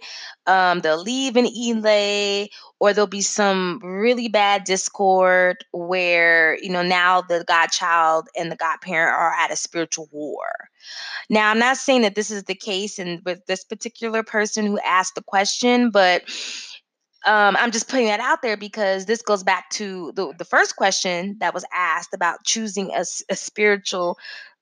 [0.47, 2.47] Um, they'll leave an Ile,
[2.79, 8.55] or there'll be some really bad discord where you know now the godchild and the
[8.57, 10.51] godparent are at a spiritual war.
[11.29, 14.79] Now, I'm not saying that this is the case and with this particular person who
[14.79, 16.23] asked the question, but
[17.25, 20.75] um, I'm just putting that out there because this goes back to the, the first
[20.75, 24.17] question that was asked about choosing a spiritual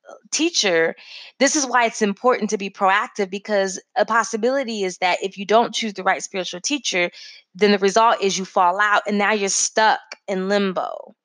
[0.10, 0.96] uh, teacher.
[1.40, 5.46] This is why it's important to be proactive because a possibility is that if you
[5.46, 7.12] don't choose the right spiritual teacher,
[7.56, 11.16] then the result is you fall out and now you're stuck in limbo,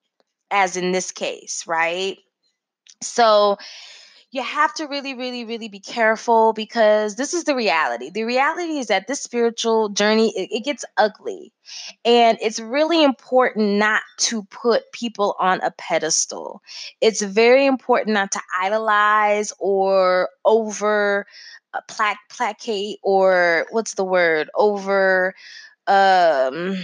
[0.52, 2.16] as in this case, right?
[3.02, 3.58] So,
[4.34, 8.10] you have to really, really, really be careful because this is the reality.
[8.10, 11.52] The reality is that this spiritual journey it, it gets ugly,
[12.04, 16.62] and it's really important not to put people on a pedestal.
[17.00, 21.26] It's very important not to idolize or over
[21.72, 25.32] uh, plaque placate or what's the word over
[25.86, 26.76] um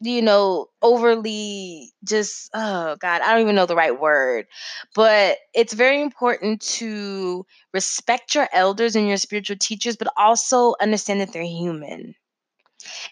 [0.00, 4.46] you know, overly just oh god, I don't even know the right word.
[4.94, 11.20] But it's very important to respect your elders and your spiritual teachers, but also understand
[11.20, 12.14] that they're human.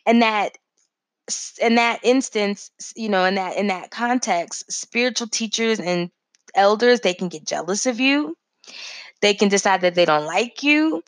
[0.07, 0.57] And that
[1.61, 6.11] in that instance, you know, in that in that context, spiritual teachers and
[6.55, 8.37] elders, they can get jealous of you.
[9.23, 11.03] They can decide that they don't like you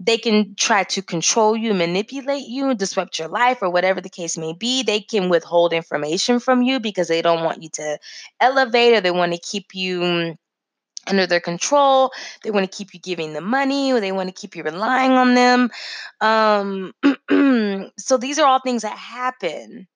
[0.00, 4.38] they can try to control you, manipulate you, disrupt your life, or whatever the case
[4.38, 4.82] may be.
[4.82, 7.98] They can withhold information from you because they don't want you to
[8.40, 10.36] elevate or they want to keep you mm,
[11.06, 12.12] under their control.
[12.42, 15.12] They want to keep you giving them money or they want to keep you relying
[15.12, 15.70] on them.
[16.20, 16.94] Um,
[17.98, 19.86] so these are all things that happen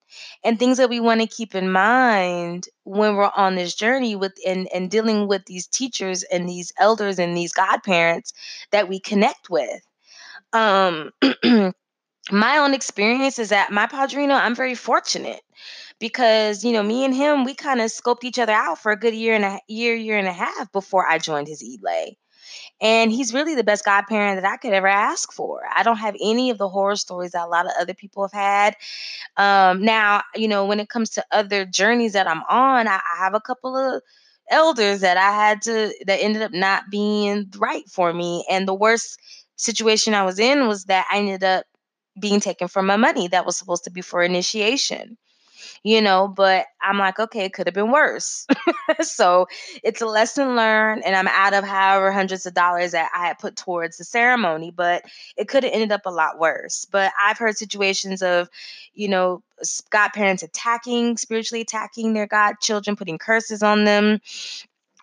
[0.43, 4.33] and things that we want to keep in mind when we're on this journey with
[4.45, 8.33] and, and dealing with these teachers and these elders and these godparents
[8.71, 9.81] that we connect with.
[10.53, 11.11] Um
[12.31, 15.41] my own experience is that my padrino i'm very fortunate
[15.99, 18.99] because you know me and him we kind of scoped each other out for a
[18.99, 22.07] good year and a year year and a half before i joined his ile
[22.81, 25.61] and he's really the best godparent that i could ever ask for.
[25.73, 28.33] I don't have any of the horror stories that a lot of other people have
[28.33, 28.75] had.
[29.37, 33.17] Um, now, you know, when it comes to other journeys that I'm on, I, I
[33.17, 34.01] have a couple of
[34.49, 38.45] elders that I had to that ended up not being right for me.
[38.49, 39.19] And the worst
[39.57, 41.65] situation I was in was that I ended up
[42.19, 45.17] being taken from my money that was supposed to be for initiation
[45.83, 48.47] you know, but I'm like, okay, it could have been worse.
[49.01, 49.47] so
[49.83, 53.39] it's a lesson learned, and I'm out of however hundreds of dollars that I had
[53.39, 55.03] put towards the ceremony, but
[55.37, 56.85] it could have ended up a lot worse.
[56.85, 58.49] But I've heard situations of,
[58.93, 59.43] you know,
[59.89, 64.19] godparents attacking, spiritually attacking their godchildren, putting curses on them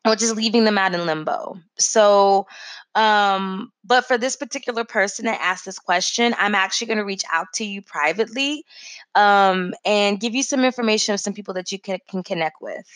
[0.05, 1.59] or just leaving them out in limbo.
[1.79, 2.47] So,
[2.95, 7.25] um, but for this particular person that asked this question, I'm actually going to reach
[7.33, 8.65] out to you privately
[9.15, 12.87] um, and give you some information of some people that you can, can connect with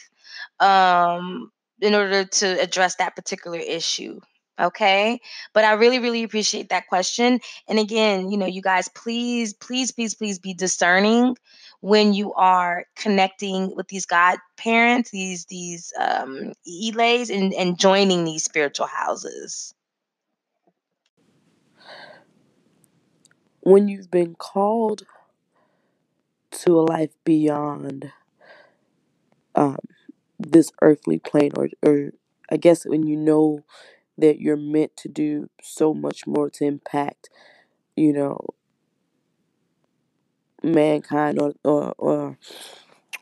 [0.61, 4.21] um, in order to address that particular issue.
[4.59, 5.21] Okay.
[5.53, 7.41] But I really, really appreciate that question.
[7.69, 11.37] And again, you know, you guys, please, please, please, please be discerning
[11.81, 18.45] when you are connecting with these godparents, these these um iles and, and joining these
[18.45, 19.75] spiritual houses.
[23.61, 25.03] When you've been called
[26.53, 28.13] to a life beyond
[29.55, 29.79] um,
[30.39, 32.13] this earthly plane, or, or
[32.51, 33.65] I guess when you know
[34.19, 37.29] that you're meant to do so much more to impact,
[37.97, 38.39] you know,
[40.75, 42.39] mankind or or or,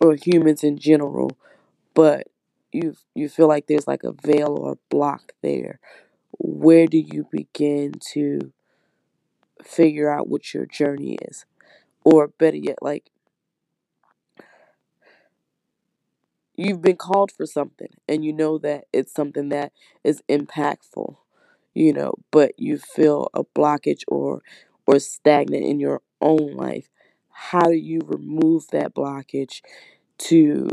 [0.01, 1.33] or humans in general,
[1.95, 2.29] but
[2.73, 5.81] you you feel like there's like a veil or a block there.
[6.39, 8.53] Where do you begin to
[9.63, 11.45] figure out what your journey is?
[12.05, 13.11] Or better yet, like
[16.57, 19.73] you've been called for something and you know that it's something that
[20.03, 21.17] is impactful
[21.75, 24.43] you know but you feel a blockage or
[24.87, 26.89] or stagnant in your own life
[27.35, 29.61] how do you remove that blockage
[30.17, 30.69] to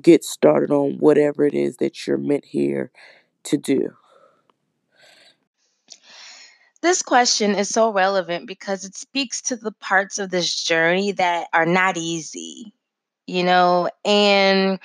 [0.00, 2.90] get started on whatever it is that you're meant here
[3.44, 3.94] to do?
[6.80, 11.48] This question is so relevant because it speaks to the parts of this journey that
[11.52, 12.72] are not easy,
[13.26, 14.78] you know, and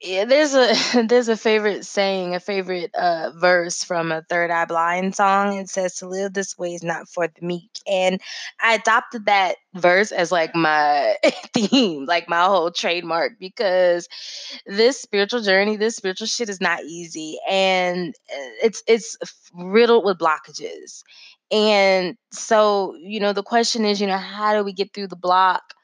[0.00, 4.64] Yeah, there's a there's a favorite saying, a favorite uh, verse from a Third Eye
[4.64, 5.56] Blind song.
[5.58, 8.20] It says, "To live this way is not for the meek," and
[8.60, 11.16] I adopted that verse as like my
[11.54, 14.08] theme, like my whole trademark, because
[14.66, 19.16] this spiritual journey, this spiritual shit is not easy, and uh, it's it's
[19.52, 21.02] riddled with blockages.
[21.50, 25.16] And so, you know, the question is, you know, how do we get through the
[25.16, 25.74] block?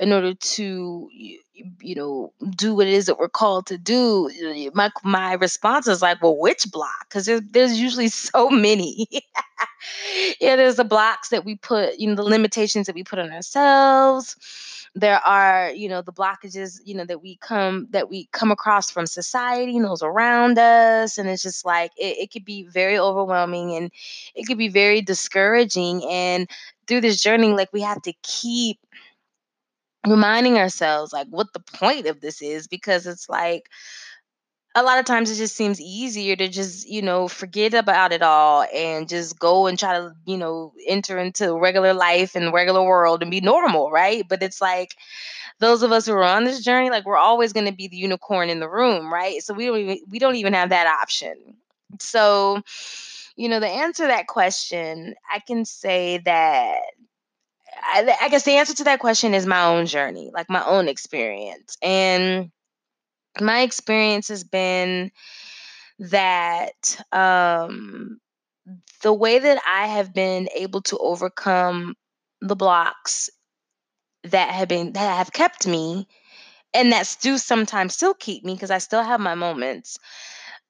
[0.00, 4.30] In order to you, know do what it is that we're called to do
[4.74, 7.08] my my response is like well which block?
[7.08, 9.06] Because there's, there's usually so many.
[10.40, 13.32] Yeah there's the blocks that we put you know the limitations that we put on
[13.32, 14.36] ourselves.
[14.94, 18.90] There are you know the blockages you know that we come that we come across
[18.90, 22.98] from society and those around us and it's just like it, it could be very
[22.98, 23.90] overwhelming and
[24.34, 26.48] it could be very discouraging and
[26.86, 28.78] through this journey like we have to keep
[30.10, 33.68] reminding ourselves like what the point of this is because it's like
[34.74, 38.22] a lot of times it just seems easier to just you know forget about it
[38.22, 42.82] all and just go and try to you know enter into regular life and regular
[42.82, 44.24] world and be normal right?
[44.28, 44.94] But it's like
[45.58, 47.96] those of us who are on this journey like we're always going to be the
[47.96, 49.42] unicorn in the room right?
[49.42, 51.34] So we don't even we don't even have that option.
[52.00, 52.62] So
[53.36, 56.80] you know the answer to that question i can say that
[57.82, 60.88] I, I guess the answer to that question is my own journey, like my own
[60.88, 61.76] experience.
[61.82, 62.50] And
[63.40, 65.10] my experience has been
[66.00, 68.20] that um,
[69.02, 71.96] the way that I have been able to overcome
[72.40, 73.30] the blocks
[74.24, 76.06] that have been that have kept me
[76.74, 79.98] and that do sometimes still keep me because I still have my moments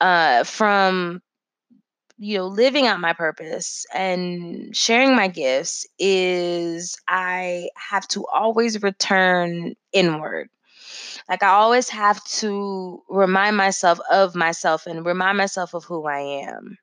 [0.01, 1.23] uh, from
[2.19, 8.83] you know living out my purpose and sharing my gifts is I have to always
[8.83, 10.49] return inward
[11.29, 16.21] like I always have to remind myself of myself and remind myself of who I
[16.49, 16.79] am.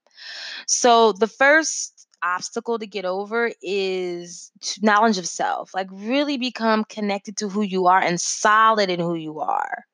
[0.67, 5.73] So the first obstacle to get over is knowledge of self.
[5.73, 9.86] Like really become connected to who you are and solid in who you are,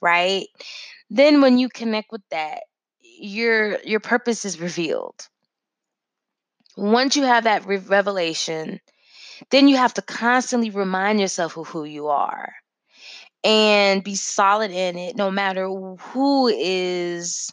[0.00, 0.46] right?
[1.10, 2.62] Then when you connect with that,
[3.18, 5.28] your your purpose is revealed.
[6.76, 8.80] Once you have that re- revelation,
[9.50, 12.52] then you have to constantly remind yourself of who you are
[13.44, 17.52] and be solid in it no matter who is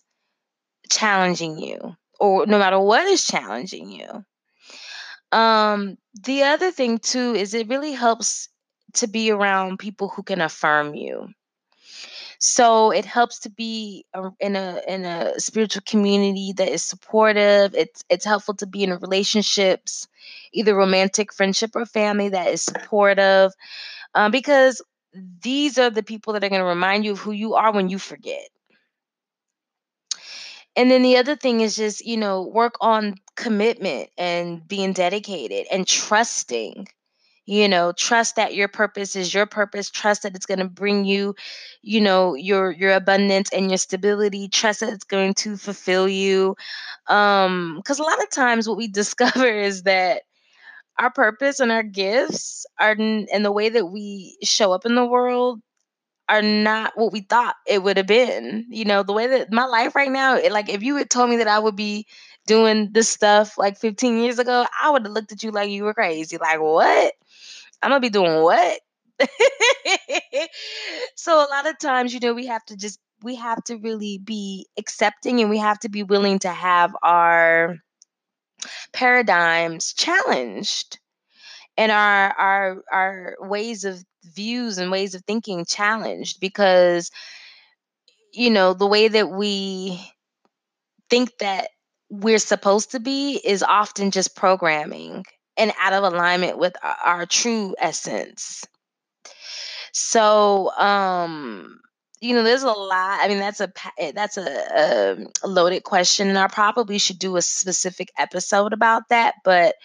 [0.90, 4.26] challenging you or no matter what is challenging you.
[5.38, 8.50] Um the other thing too is it really helps
[8.96, 11.30] to be around people who can affirm you.
[12.46, 14.06] So it helps to be
[14.42, 17.74] in a in a spiritual community that is supportive.
[17.74, 20.10] It's it's helpful to be in relationships,
[20.52, 23.54] either romantic, friendship, or family that is supportive
[24.14, 24.82] um, because
[25.14, 27.88] these are the people that are going to remind you of who you are when
[27.88, 28.50] you forget.
[30.76, 35.68] And then the other thing is just, you know, work on commitment and being dedicated
[35.72, 36.90] and trusting.
[37.46, 39.90] You know, trust that your purpose is your purpose.
[39.90, 41.36] Trust that it's going to bring you,
[41.82, 44.48] you know, your your abundance and your stability.
[44.48, 46.56] Trust that it's going to fulfill you.
[47.08, 50.24] Um, because a lot of times what we discover is that
[51.00, 55.06] our purpose and our gifts are and the way that we show up in the
[55.06, 55.62] world
[56.30, 58.66] are not what we thought it would have been.
[58.70, 61.30] You know, the way that my life right now, it, like if you had told
[61.30, 62.08] me that I would be
[62.48, 65.84] doing this stuff like 15 years ago, I would have looked at you like you
[65.84, 66.38] were crazy.
[66.38, 67.14] Like, what?
[67.84, 68.80] I'm gonna be doing what?
[71.16, 74.18] so a lot of times, you know, we have to just we have to really
[74.18, 77.78] be accepting and we have to be willing to have our
[78.94, 81.00] paradigms challenged
[81.78, 87.12] and our our our ways of views and ways of thinking challenged because
[88.34, 90.00] you know the way that we
[91.10, 91.70] think that
[92.10, 95.24] we're supposed to be is often just programming
[95.58, 98.64] and out of alignment with our, true essence
[99.92, 101.80] so um
[102.22, 105.84] you know there's a lot i mean that's a eh, that's a, um, a loaded
[105.84, 109.76] question and i probably should do a specific episode about that but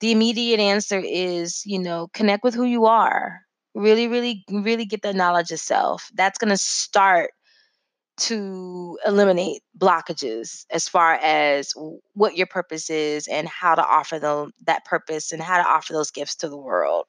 [0.00, 3.42] the immediate answer is, you know, connect with who you are.
[3.74, 6.10] Really, really, really get the knowledge of self.
[6.14, 7.30] That's going to start
[8.20, 11.72] to eliminate blockages as far as
[12.14, 15.92] what your purpose is and how to offer them that purpose and how to offer
[15.92, 17.06] those gifts to the world.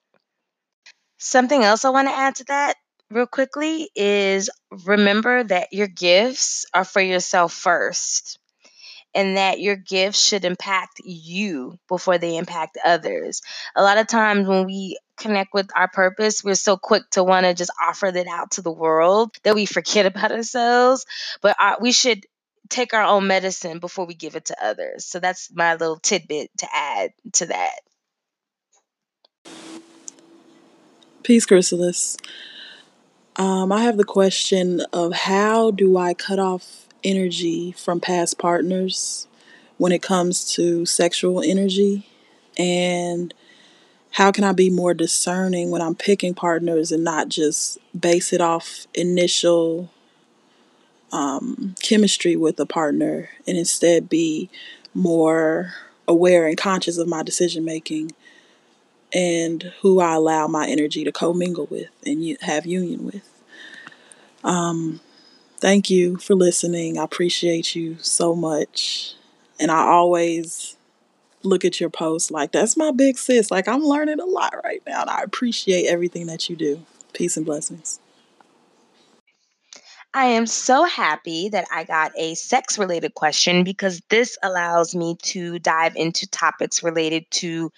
[1.18, 2.76] Something else I want to add to that
[3.12, 4.50] real quickly is
[4.86, 8.40] remember that your gifts are for yourself first
[9.14, 13.42] and that your gifts should impact you before they impact others.
[13.76, 17.46] A lot of times when we connect with our purpose, we're so quick to want
[17.46, 21.06] to just offer that out to the world that we forget about ourselves.
[21.42, 22.26] But our, we should
[22.70, 25.06] take our own medicine before we give it to others.
[25.06, 27.80] So that's my little tidbit to add to that.
[31.24, 32.18] Peace, Chrysalis.
[33.36, 39.28] Um, I have the question of how do I cut off energy from past partners
[39.78, 42.08] when it comes to sexual energy?
[42.58, 43.34] And
[44.12, 48.42] how can I be more discerning when I'm picking partners and not just base it
[48.42, 49.90] off initial
[51.12, 54.50] um, chemistry with a partner and instead be
[54.94, 55.74] more
[56.08, 58.12] aware and conscious of my decision making
[59.14, 63.30] and who I allow my energy to commingle with and have union with.
[64.44, 65.00] Um,
[65.58, 66.98] thank you for listening.
[66.98, 69.16] I appreciate you so much.
[69.60, 70.76] And I always
[71.44, 73.52] look at your posts like that's my big sis.
[73.52, 76.86] Like I'm learning a lot right now and I appreciate everything that you do.
[77.14, 78.00] Peace and blessings.
[80.14, 85.16] I am so happy that I got a sex related question because this allows me
[85.24, 87.72] to dive into topics related to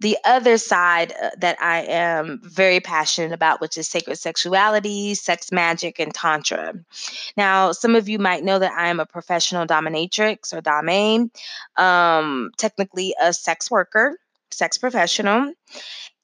[0.00, 5.52] the other side uh, that I am very passionate about, which is sacred sexuality, sex
[5.52, 6.74] magic, and Tantra.
[7.36, 11.30] Now, some of you might know that I am a professional dominatrix or dame,
[11.76, 14.18] um, technically a sex worker,
[14.50, 15.52] sex professional.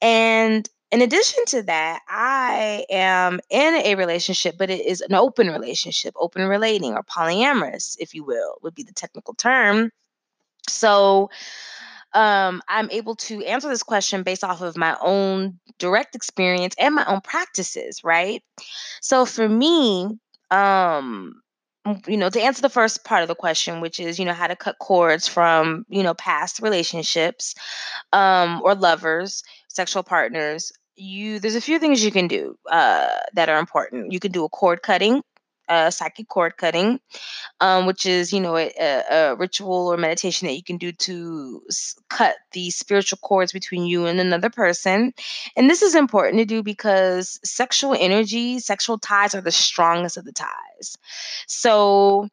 [0.01, 5.47] And in addition to that, I am in a relationship, but it is an open
[5.47, 9.91] relationship, open relating or polyamorous, if you will, would be the technical term.
[10.67, 11.29] So,
[12.13, 16.95] um, I'm able to answer this question based off of my own direct experience and
[16.95, 18.43] my own practices, right?
[19.01, 21.41] So for me, um,
[22.07, 24.47] you know, to answer the first part of the question, which is, you know, how
[24.47, 27.55] to cut cords from, you know, past relationships
[28.13, 33.49] um, or lovers, sexual partners, you there's a few things you can do uh, that
[33.49, 34.11] are important.
[34.11, 35.23] You can do a cord cutting,
[35.71, 36.99] uh, psychic cord cutting
[37.59, 41.61] um, which is you know a, a, ritual or meditation that you can do to
[41.69, 45.13] s- cut the spiritual cords between you and another person.
[45.55, 50.25] And this is important to do because sexual energy sexual ties are the strongest of
[50.25, 50.97] the ties.
[51.47, 52.27] So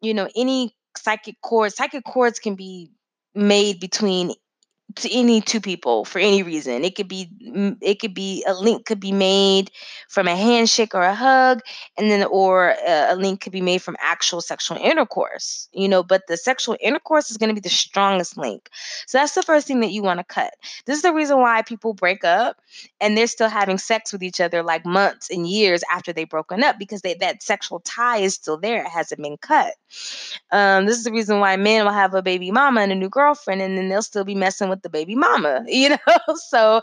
[0.00, 2.90] you know any psychic cords psychic cords can be
[3.34, 4.32] made between
[4.96, 6.84] to any two people for any reason.
[6.84, 7.28] It could be
[7.80, 9.70] it could be a link could be made
[10.08, 11.60] from a handshake or a hug,
[11.96, 15.68] and then or a, a link could be made from actual sexual intercourse.
[15.72, 18.68] You know, but the sexual intercourse is going to be the strongest link.
[19.06, 20.54] So that's the first thing that you want to cut.
[20.86, 22.56] This is the reason why people break up
[23.00, 26.62] and they're still having sex with each other like months and years after they've broken
[26.62, 28.82] up because they, that sexual tie is still there.
[28.82, 29.74] It hasn't been cut.
[30.50, 33.08] Um, this is the reason why men will have a baby mama and a new
[33.08, 36.34] girlfriend, and then they'll still be messing with the baby mama, you know?
[36.36, 36.80] so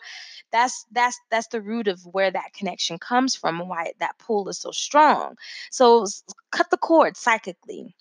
[0.52, 4.49] that's that's that's the root of where that connection comes from and why that pull
[4.49, 5.38] is so strong.
[5.72, 6.06] So
[6.52, 7.95] cut the cord psychically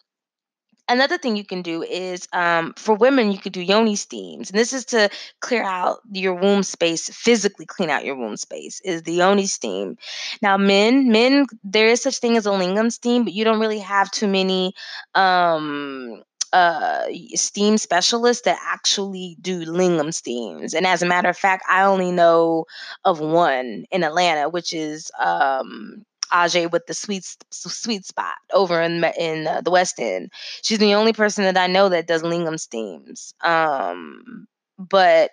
[0.90, 4.59] another thing you can do is um, for women you could do yoni steams and
[4.59, 5.09] this is to
[5.40, 9.96] clear out your womb space physically clean out your womb space is the yoni steam
[10.42, 13.78] now men men there is such thing as a lingam steam but you don't really
[13.78, 14.74] have too many
[15.14, 16.22] um,
[16.53, 20.74] uh, steam specialists that actually do lingam steams.
[20.74, 22.66] And as a matter of fact, I only know
[23.05, 29.03] of one in Atlanta, which is um, Ajay with the sweet sweet spot over in
[29.18, 30.30] in uh, the West End.
[30.62, 33.34] She's the only person that I know that does lingam steams.
[33.42, 34.46] Um,
[34.78, 35.30] but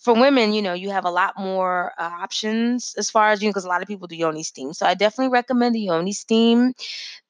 [0.00, 3.50] for women, you know, you have a lot more uh, options as far as you
[3.50, 4.72] because a lot of people do yoni steam.
[4.72, 6.72] So I definitely recommend the yoni steam.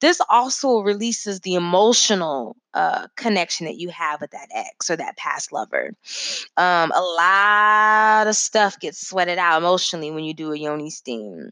[0.01, 5.17] This also releases the emotional uh, connection that you have with that ex or that
[5.17, 5.91] past lover.
[6.57, 11.51] Um, a lot of stuff gets sweated out emotionally when you do a yoni steam.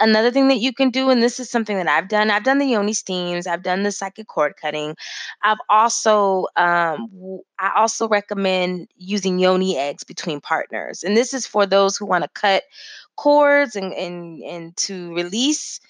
[0.00, 2.58] Another thing that you can do, and this is something that I've done, I've done
[2.58, 4.96] the yoni steams, I've done the psychic cord cutting.
[5.42, 11.66] I've also, um, I also recommend using yoni eggs between partners, and this is for
[11.66, 12.64] those who want to cut
[13.16, 15.80] cords and and and to release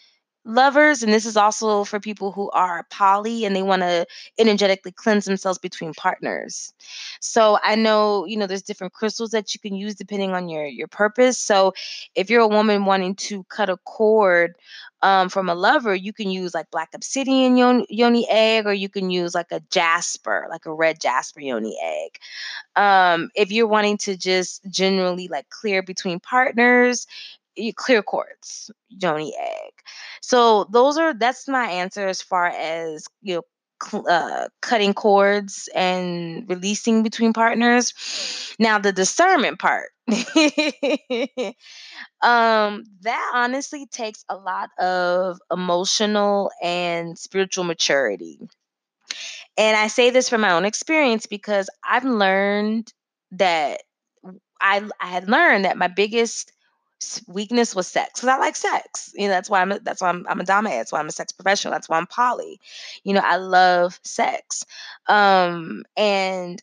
[0.45, 4.07] lovers and this is also for people who are poly and they want to
[4.39, 6.73] energetically cleanse themselves between partners.
[7.21, 10.67] So i know you know there's different crystals that you can use depending on your
[10.67, 11.39] your purpose.
[11.39, 11.73] So
[12.15, 14.55] if you're a woman wanting to cut a cord
[15.03, 19.11] um, from a lover you can use like black obsidian yoni, egg or you can
[19.11, 22.19] use like a jasper like a red jasper yoni egg.
[22.77, 27.07] Um, if you're wanting to just generally like clear between partners
[27.77, 29.73] clear cords yoni egg
[30.21, 33.43] so those are that's my answer as far as you know
[34.09, 37.93] uh, cutting cords and releasing between partners.
[38.59, 39.91] Now, the discernment part.
[42.23, 48.39] um that honestly takes a lot of emotional and spiritual maturity
[49.57, 52.93] and I say this from my own experience because I've learned
[53.33, 53.83] that
[54.61, 56.53] I I had learned that my biggest
[57.27, 59.13] weakness was sex because I like sex.
[59.15, 60.81] You know, that's why I'm a, that's why I'm, I'm a dominant.
[60.81, 61.73] That's why I'm a sex professional.
[61.73, 62.61] That's why I'm poly.
[63.05, 64.65] You know, I love sex.
[65.07, 66.63] Um, and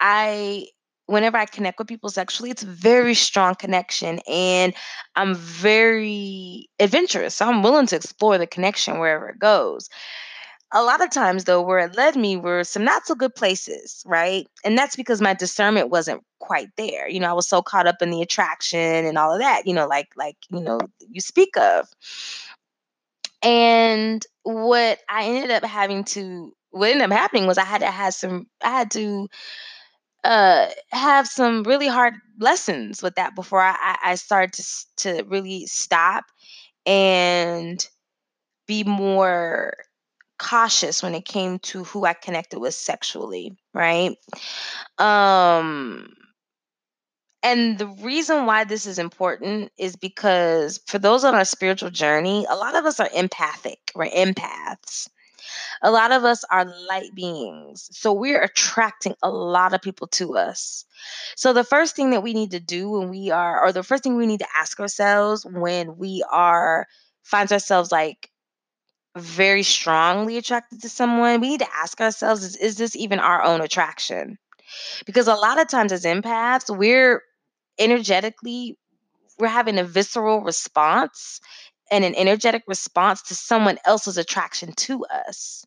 [0.00, 0.66] I
[1.06, 4.72] whenever I connect with people sexually, it's a very strong connection and
[5.14, 7.34] I'm very adventurous.
[7.34, 9.90] So I'm willing to explore the connection wherever it goes
[10.72, 14.02] a lot of times though where it led me were some not so good places
[14.06, 14.46] right?
[14.64, 18.02] And that's because my discernment wasn't quite there you know i was so caught up
[18.02, 21.56] in the attraction and all of that you know like like you know you speak
[21.56, 21.86] of.
[23.42, 27.86] And what i ended up having to what ended up happening was i had to
[27.90, 29.28] have some i had to
[30.24, 34.64] uh have some really hard lessons with that before i i started to
[34.96, 36.24] to really stop
[36.86, 37.88] and
[38.66, 39.74] be more
[40.42, 44.16] cautious when it came to who I connected with sexually, right?
[44.98, 46.14] Um
[47.44, 52.46] and the reason why this is important is because for those on our spiritual journey,
[52.48, 53.78] a lot of us are empathic.
[53.94, 55.08] We're empaths.
[55.82, 57.88] A lot of us are light beings.
[57.92, 60.84] So we're attracting a lot of people to us.
[61.36, 64.04] So the first thing that we need to do when we are, or the first
[64.04, 66.86] thing we need to ask ourselves when we are,
[67.24, 68.30] finds ourselves like
[69.16, 73.42] very strongly attracted to someone, we need to ask ourselves is, is this even our
[73.42, 74.38] own attraction?
[75.04, 77.22] Because a lot of times as empaths, we're
[77.78, 78.78] energetically,
[79.38, 81.40] we're having a visceral response
[81.90, 85.66] and an energetic response to someone else's attraction to us.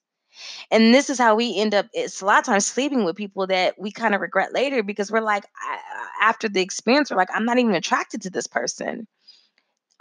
[0.71, 3.47] And this is how we end up, it's a lot of times sleeping with people
[3.47, 5.79] that we kind of regret later because we're like, I,
[6.21, 9.07] after the experience, we're like, I'm not even attracted to this person.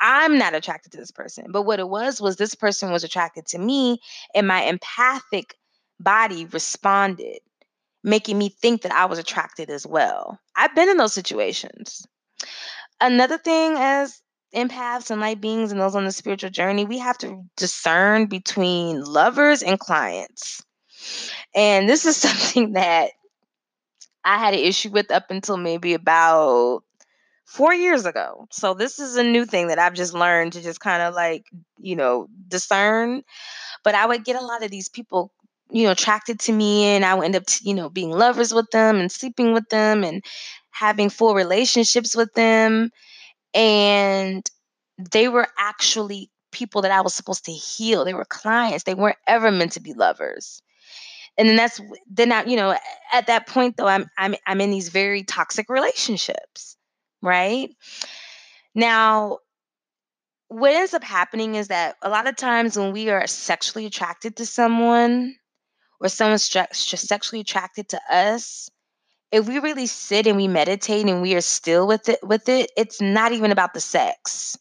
[0.00, 1.46] I'm not attracted to this person.
[1.50, 4.00] But what it was was this person was attracted to me,
[4.34, 5.56] and my empathic
[6.00, 7.38] body responded,
[8.02, 10.38] making me think that I was attracted as well.
[10.56, 12.06] I've been in those situations.
[13.00, 14.20] Another thing as
[14.54, 19.02] empaths and light beings and those on the spiritual journey, we have to discern between
[19.02, 20.62] lovers and clients.
[21.54, 23.10] And this is something that
[24.24, 26.83] I had an issue with up until maybe about
[27.44, 28.46] four years ago.
[28.50, 31.44] So this is a new thing that I've just learned to just kind of like,
[31.78, 33.22] you know, discern.
[33.84, 35.32] But I would get a lot of these people,
[35.70, 38.54] you know, attracted to me and I would end up, t- you know, being lovers
[38.54, 40.24] with them and sleeping with them and
[40.70, 42.90] having full relationships with them.
[43.54, 44.48] And
[45.12, 48.04] they were actually people that I was supposed to heal.
[48.04, 48.84] They were clients.
[48.84, 50.62] They weren't ever meant to be lovers
[51.36, 51.80] and then that's
[52.10, 52.76] then I, you know,
[53.12, 56.76] at that point though, I'm I'm I'm in these very toxic relationships,
[57.24, 57.70] right?
[58.74, 59.38] Now,
[60.48, 64.36] what ends up happening is that a lot of times when we are sexually attracted
[64.36, 65.34] to someone
[66.00, 68.70] or someone's sexually attracted to us,
[69.32, 72.70] if we really sit and we meditate and we are still with it with it,
[72.76, 74.56] it's not even about the sex.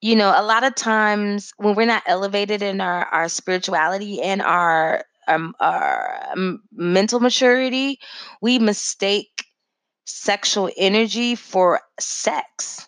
[0.00, 4.42] You know, a lot of times when we're not elevated in our our spirituality and
[4.42, 8.00] our um, our um, mental maturity,
[8.42, 9.39] we mistake
[10.10, 12.86] sexual energy for sex.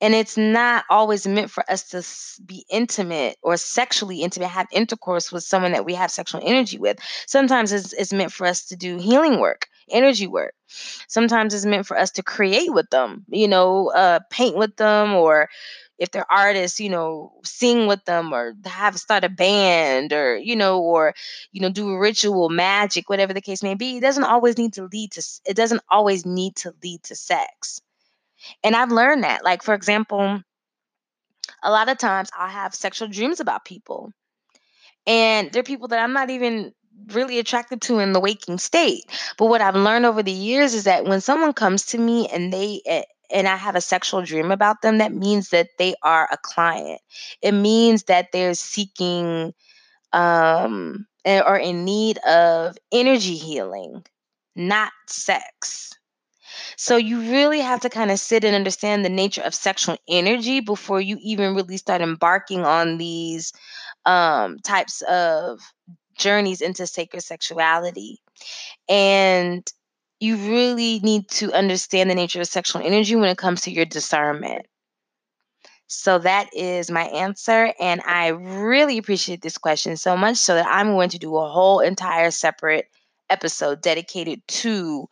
[0.00, 5.32] And it's not always meant for us to be intimate or sexually intimate have intercourse
[5.32, 6.98] with someone that we have sexual energy with.
[7.26, 10.52] Sometimes it's, it's meant for us to do healing work energy work.
[11.08, 15.14] Sometimes it's meant for us to create with them you know uh, paint with them
[15.14, 15.48] or
[15.98, 20.56] if they're artists you know sing with them or have start a band or you
[20.56, 21.14] know or
[21.52, 24.72] you know do a ritual magic whatever the case may be it doesn't always need
[24.74, 27.80] to lead to it doesn't always need to lead to sex
[28.62, 29.44] and I've learned that.
[29.44, 30.42] Like, for example,
[31.62, 34.12] a lot of times I'll have sexual dreams about people,
[35.06, 36.72] and they're people that I'm not even
[37.08, 39.04] really attracted to in the waking state.
[39.38, 42.52] But what I've learned over the years is that when someone comes to me and
[42.52, 46.28] they, eh, and I have a sexual dream about them, that means that they are
[46.30, 47.00] a client.
[47.42, 49.52] It means that they're seeking
[50.12, 54.04] um, or in need of energy healing,
[54.54, 55.92] not sex.
[56.76, 60.60] So you really have to kind of sit and understand the nature of sexual energy
[60.60, 63.52] before you even really start embarking on these
[64.04, 65.60] um, types of
[66.16, 68.20] journeys into sacred sexuality.
[68.88, 69.70] And
[70.20, 73.84] you really need to understand the nature of sexual energy when it comes to your
[73.84, 74.66] discernment.
[75.88, 77.72] So that is my answer.
[77.78, 81.48] And I really appreciate this question so much so that I'm going to do a
[81.48, 82.86] whole entire separate
[83.30, 85.06] episode dedicated to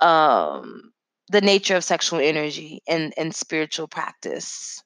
[0.00, 0.92] um,
[1.30, 4.82] the nature of sexual energy and, and spiritual practice.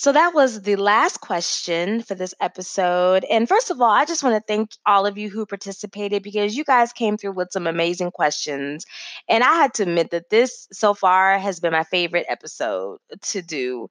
[0.00, 3.22] So that was the last question for this episode.
[3.24, 6.56] And first of all, I just want to thank all of you who participated because
[6.56, 8.86] you guys came through with some amazing questions.
[9.28, 13.42] And I had to admit that this so far has been my favorite episode to
[13.42, 13.88] do.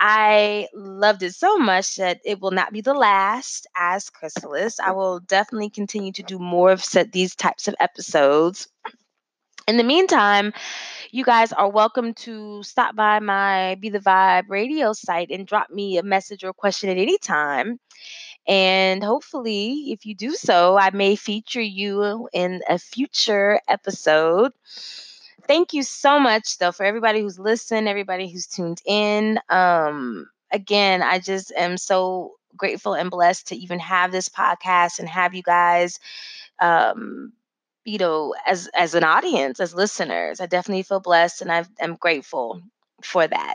[0.00, 4.80] I loved it so much that it will not be the last as Chrysalis.
[4.80, 6.82] I will definitely continue to do more of
[7.12, 8.66] these types of episodes.
[9.66, 10.52] In the meantime,
[11.10, 15.70] you guys are welcome to stop by my Be the Vibe radio site and drop
[15.70, 17.80] me a message or question at any time.
[18.46, 24.52] And hopefully, if you do so, I may feature you in a future episode.
[25.46, 29.38] Thank you so much, though, for everybody who's listened, everybody who's tuned in.
[29.50, 35.08] Um, again, I just am so grateful and blessed to even have this podcast and
[35.08, 35.98] have you guys
[36.60, 37.32] um,
[37.84, 40.40] you know, as as an audience, as listeners.
[40.40, 42.62] I definitely feel blessed and I am grateful
[43.02, 43.54] for that.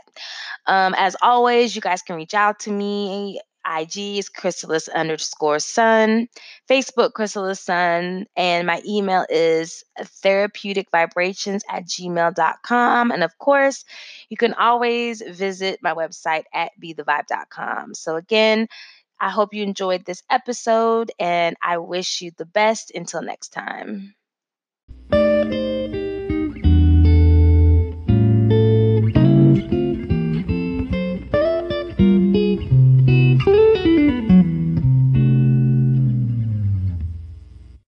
[0.66, 3.40] Um, as always, you guys can reach out to me.
[3.66, 6.28] IG is Chrysalis underscore sun,
[6.68, 13.10] Facebook Chrysalis sun, and my email is therapeutic vibrations at gmail.com.
[13.10, 13.84] And of course,
[14.30, 17.94] you can always visit my website at be the bethevibe.com.
[17.94, 18.66] So again,
[19.20, 24.14] I hope you enjoyed this episode and I wish you the best until next time.